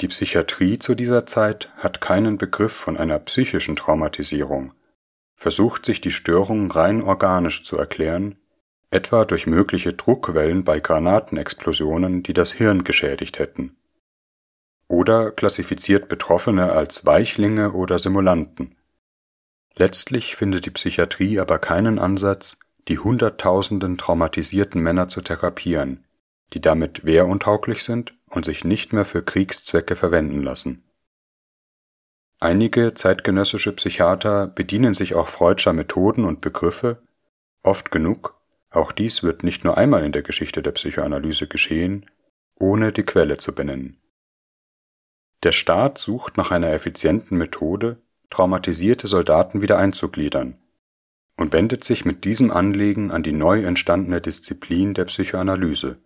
Die 0.02 0.08
Psychiatrie 0.08 0.80
zu 0.80 0.96
dieser 0.96 1.26
Zeit 1.26 1.72
hat 1.76 2.00
keinen 2.00 2.38
Begriff 2.38 2.72
von 2.72 2.98
einer 2.98 3.20
psychischen 3.20 3.76
Traumatisierung, 3.76 4.74
versucht 5.36 5.86
sich 5.86 6.00
die 6.02 6.12
Störung 6.12 6.72
rein 6.72 7.02
organisch 7.02 7.64
zu 7.64 7.78
erklären, 7.78 8.38
etwa 8.92 9.26
durch 9.26 9.46
mögliche 9.46 9.94
Druckwellen 9.94 10.64
bei 10.64 10.80
Granatenexplosionen, 10.80 12.24
die 12.24 12.34
das 12.34 12.52
Hirn 12.54 12.84
geschädigt 12.84 13.40
hätten. 13.40 13.76
Oder 14.88 15.32
klassifiziert 15.32 16.08
Betroffene 16.08 16.72
als 16.72 17.06
Weichlinge 17.06 17.74
oder 17.74 18.00
Simulanten. 18.00 18.76
Letztlich 19.76 20.36
findet 20.36 20.66
die 20.66 20.72
Psychiatrie 20.72 21.40
aber 21.40 21.60
keinen 21.60 22.00
Ansatz, 22.00 22.58
die 22.90 22.98
Hunderttausenden 22.98 23.98
traumatisierten 23.98 24.82
Männer 24.82 25.08
zu 25.08 25.22
therapieren, 25.22 26.06
die 26.54 26.60
damit 26.60 27.06
wehruntauglich 27.06 27.84
sind 27.84 28.16
und 28.28 28.46
sich 28.46 28.66
nicht 28.66 28.94
mehr 28.94 29.06
für 29.06 29.24
Kriegszwecke 29.24 29.96
verwenden 29.96 30.42
lassen. 30.42 30.84
Einige 32.40 32.96
zeitgenössische 32.96 33.74
Psychiater 33.74 34.48
bedienen 34.48 34.96
sich 34.96 35.14
auch 35.14 35.28
freudscher 35.28 35.74
Methoden 35.74 36.26
und 36.26 36.42
Begriffe, 36.42 37.04
oft 37.64 37.92
genug, 37.92 38.40
auch 38.72 38.92
dies 38.92 39.24
wird 39.24 39.44
nicht 39.44 39.64
nur 39.64 39.78
einmal 39.78 40.04
in 40.04 40.12
der 40.12 40.22
Geschichte 40.24 40.62
der 40.64 40.72
Psychoanalyse 40.72 41.48
geschehen, 41.48 42.10
ohne 42.60 42.92
die 42.92 43.04
Quelle 43.04 43.38
zu 43.38 43.54
benennen. 43.54 44.02
Der 45.44 45.52
Staat 45.52 45.98
sucht 45.98 46.38
nach 46.38 46.52
einer 46.52 46.72
effizienten 46.72 47.38
Methode, 47.38 48.02
traumatisierte 48.30 49.08
Soldaten 49.08 49.62
wieder 49.62 49.78
einzugliedern 49.78 50.59
und 51.40 51.54
wendet 51.54 51.86
sich 51.86 52.04
mit 52.04 52.26
diesem 52.26 52.52
Anliegen 52.52 53.12
an 53.12 53.24
die 53.24 53.32
neu 53.32 53.64
entstandene 53.64 54.20
Disziplin 54.20 54.94
der 54.94 55.06
Psychoanalyse. 55.06 55.98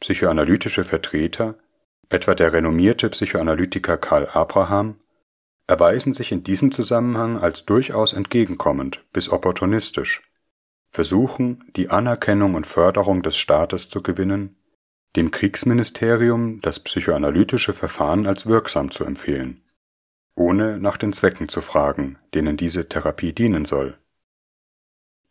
Psychoanalytische 0.00 0.84
Vertreter, 0.84 1.58
etwa 2.08 2.34
der 2.34 2.54
renommierte 2.54 3.10
Psychoanalytiker 3.10 3.98
Karl 3.98 4.26
Abraham, 4.28 4.96
erweisen 5.66 6.14
sich 6.14 6.32
in 6.32 6.42
diesem 6.42 6.72
Zusammenhang 6.72 7.36
als 7.36 7.66
durchaus 7.66 8.14
entgegenkommend 8.14 9.04
bis 9.12 9.28
opportunistisch, 9.28 10.22
versuchen, 10.90 11.70
die 11.76 11.90
Anerkennung 11.90 12.54
und 12.54 12.66
Förderung 12.66 13.22
des 13.22 13.36
Staates 13.36 13.90
zu 13.90 14.02
gewinnen, 14.02 14.56
dem 15.14 15.30
Kriegsministerium 15.30 16.62
das 16.62 16.80
psychoanalytische 16.80 17.74
Verfahren 17.74 18.26
als 18.26 18.46
wirksam 18.46 18.90
zu 18.90 19.04
empfehlen, 19.04 19.62
ohne 20.36 20.78
nach 20.78 20.96
den 20.96 21.12
Zwecken 21.12 21.48
zu 21.48 21.60
fragen, 21.60 22.18
denen 22.34 22.56
diese 22.56 22.88
Therapie 22.88 23.32
dienen 23.32 23.64
soll. 23.64 23.98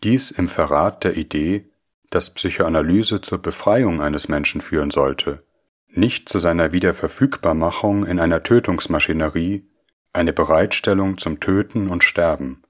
Dies 0.03 0.31
im 0.31 0.47
Verrat 0.47 1.03
der 1.03 1.17
Idee, 1.17 1.69
dass 2.09 2.33
Psychoanalyse 2.33 3.21
zur 3.21 3.41
Befreiung 3.41 4.01
eines 4.01 4.27
Menschen 4.27 4.61
führen 4.61 4.91
sollte, 4.91 5.43
nicht 5.87 6.29
zu 6.29 6.39
seiner 6.39 6.71
Wiederverfügbarmachung 6.71 8.05
in 8.05 8.19
einer 8.19 8.43
Tötungsmaschinerie, 8.43 9.67
eine 10.11 10.33
Bereitstellung 10.33 11.17
zum 11.17 11.39
Töten 11.39 11.89
und 11.89 12.03
Sterben. 12.03 12.63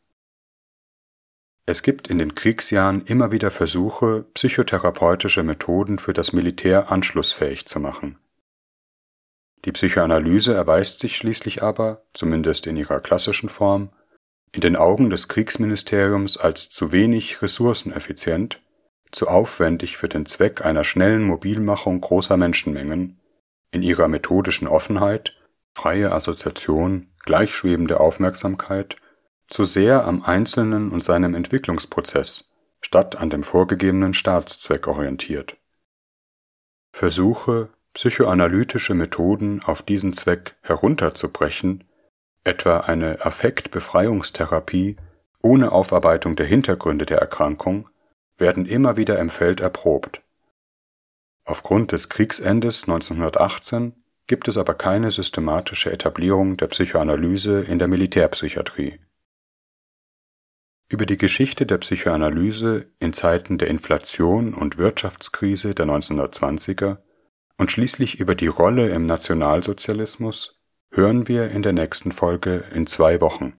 Es 1.65 1.81
gibt 1.81 2.09
in 2.09 2.17
den 2.17 2.35
Kriegsjahren 2.35 3.03
immer 3.05 3.31
wieder 3.31 3.49
Versuche, 3.49 4.25
psychotherapeutische 4.33 5.43
Methoden 5.43 5.97
für 5.97 6.13
das 6.13 6.33
Militär 6.33 6.91
anschlussfähig 6.91 7.65
zu 7.65 7.79
machen. 7.79 8.17
Die 9.65 9.71
Psychoanalyse 9.71 10.53
erweist 10.53 10.99
sich 10.99 11.15
schließlich 11.15 11.63
aber, 11.63 12.03
zumindest 12.13 12.67
in 12.67 12.75
ihrer 12.75 12.99
klassischen 12.99 13.49
Form, 13.49 13.89
in 14.51 14.61
den 14.61 14.75
Augen 14.75 15.09
des 15.09 15.27
Kriegsministeriums 15.27 16.37
als 16.37 16.69
zu 16.69 16.91
wenig 16.91 17.41
ressourceneffizient 17.41 18.59
zu 19.13 19.27
aufwendig 19.27 19.95
für 19.95 20.09
den 20.09 20.25
Zweck 20.25 20.65
einer 20.65 20.83
schnellen 20.83 21.23
Mobilmachung 21.23 22.01
großer 22.01 22.35
Menschenmengen, 22.35 23.21
in 23.71 23.83
ihrer 23.83 24.07
methodischen 24.07 24.67
Offenheit, 24.67 25.33
freie 25.75 26.11
Assoziation, 26.11 27.11
gleichschwebende 27.23 27.99
Aufmerksamkeit, 27.99 28.97
zu 29.47 29.65
sehr 29.65 30.05
am 30.05 30.23
Einzelnen 30.23 30.91
und 30.91 31.03
seinem 31.03 31.35
Entwicklungsprozess 31.35 32.51
statt 32.81 33.15
an 33.15 33.29
dem 33.29 33.43
vorgegebenen 33.43 34.13
Staatszweck 34.13 34.87
orientiert. 34.87 35.57
Versuche, 36.91 37.69
psychoanalytische 37.93 38.93
Methoden 38.93 39.61
auf 39.63 39.81
diesen 39.81 40.13
Zweck 40.13 40.55
herunterzubrechen, 40.61 41.83
etwa 42.43 42.77
eine 42.77 43.23
Affektbefreiungstherapie 43.25 44.97
ohne 45.41 45.71
Aufarbeitung 45.71 46.35
der 46.35 46.45
Hintergründe 46.45 47.05
der 47.05 47.19
Erkrankung, 47.19 47.89
werden 48.37 48.65
immer 48.65 48.97
wieder 48.97 49.19
im 49.19 49.29
Feld 49.29 49.59
erprobt. 49.59 50.21
Aufgrund 51.45 51.91
des 51.91 52.09
Kriegsendes 52.09 52.83
1918 52.83 53.93
gibt 54.27 54.47
es 54.47 54.57
aber 54.57 54.73
keine 54.73 55.11
systematische 55.11 55.91
Etablierung 55.91 56.57
der 56.57 56.67
Psychoanalyse 56.67 57.61
in 57.61 57.79
der 57.79 57.87
Militärpsychiatrie. 57.87 58.99
Über 60.87 61.05
die 61.05 61.17
Geschichte 61.17 61.65
der 61.65 61.79
Psychoanalyse 61.79 62.87
in 62.99 63.13
Zeiten 63.13 63.57
der 63.57 63.67
Inflation 63.67 64.53
und 64.53 64.77
Wirtschaftskrise 64.77 65.75
der 65.75 65.85
1920er 65.85 66.97
und 67.63 67.71
schließlich 67.71 68.19
über 68.19 68.35
die 68.35 68.47
Rolle 68.47 68.89
im 68.89 69.05
Nationalsozialismus 69.05 70.59
hören 70.91 71.29
wir 71.29 71.49
in 71.49 71.61
der 71.61 71.71
nächsten 71.71 72.11
Folge 72.11 72.65
in 72.73 72.87
zwei 72.87 73.21
Wochen 73.21 73.53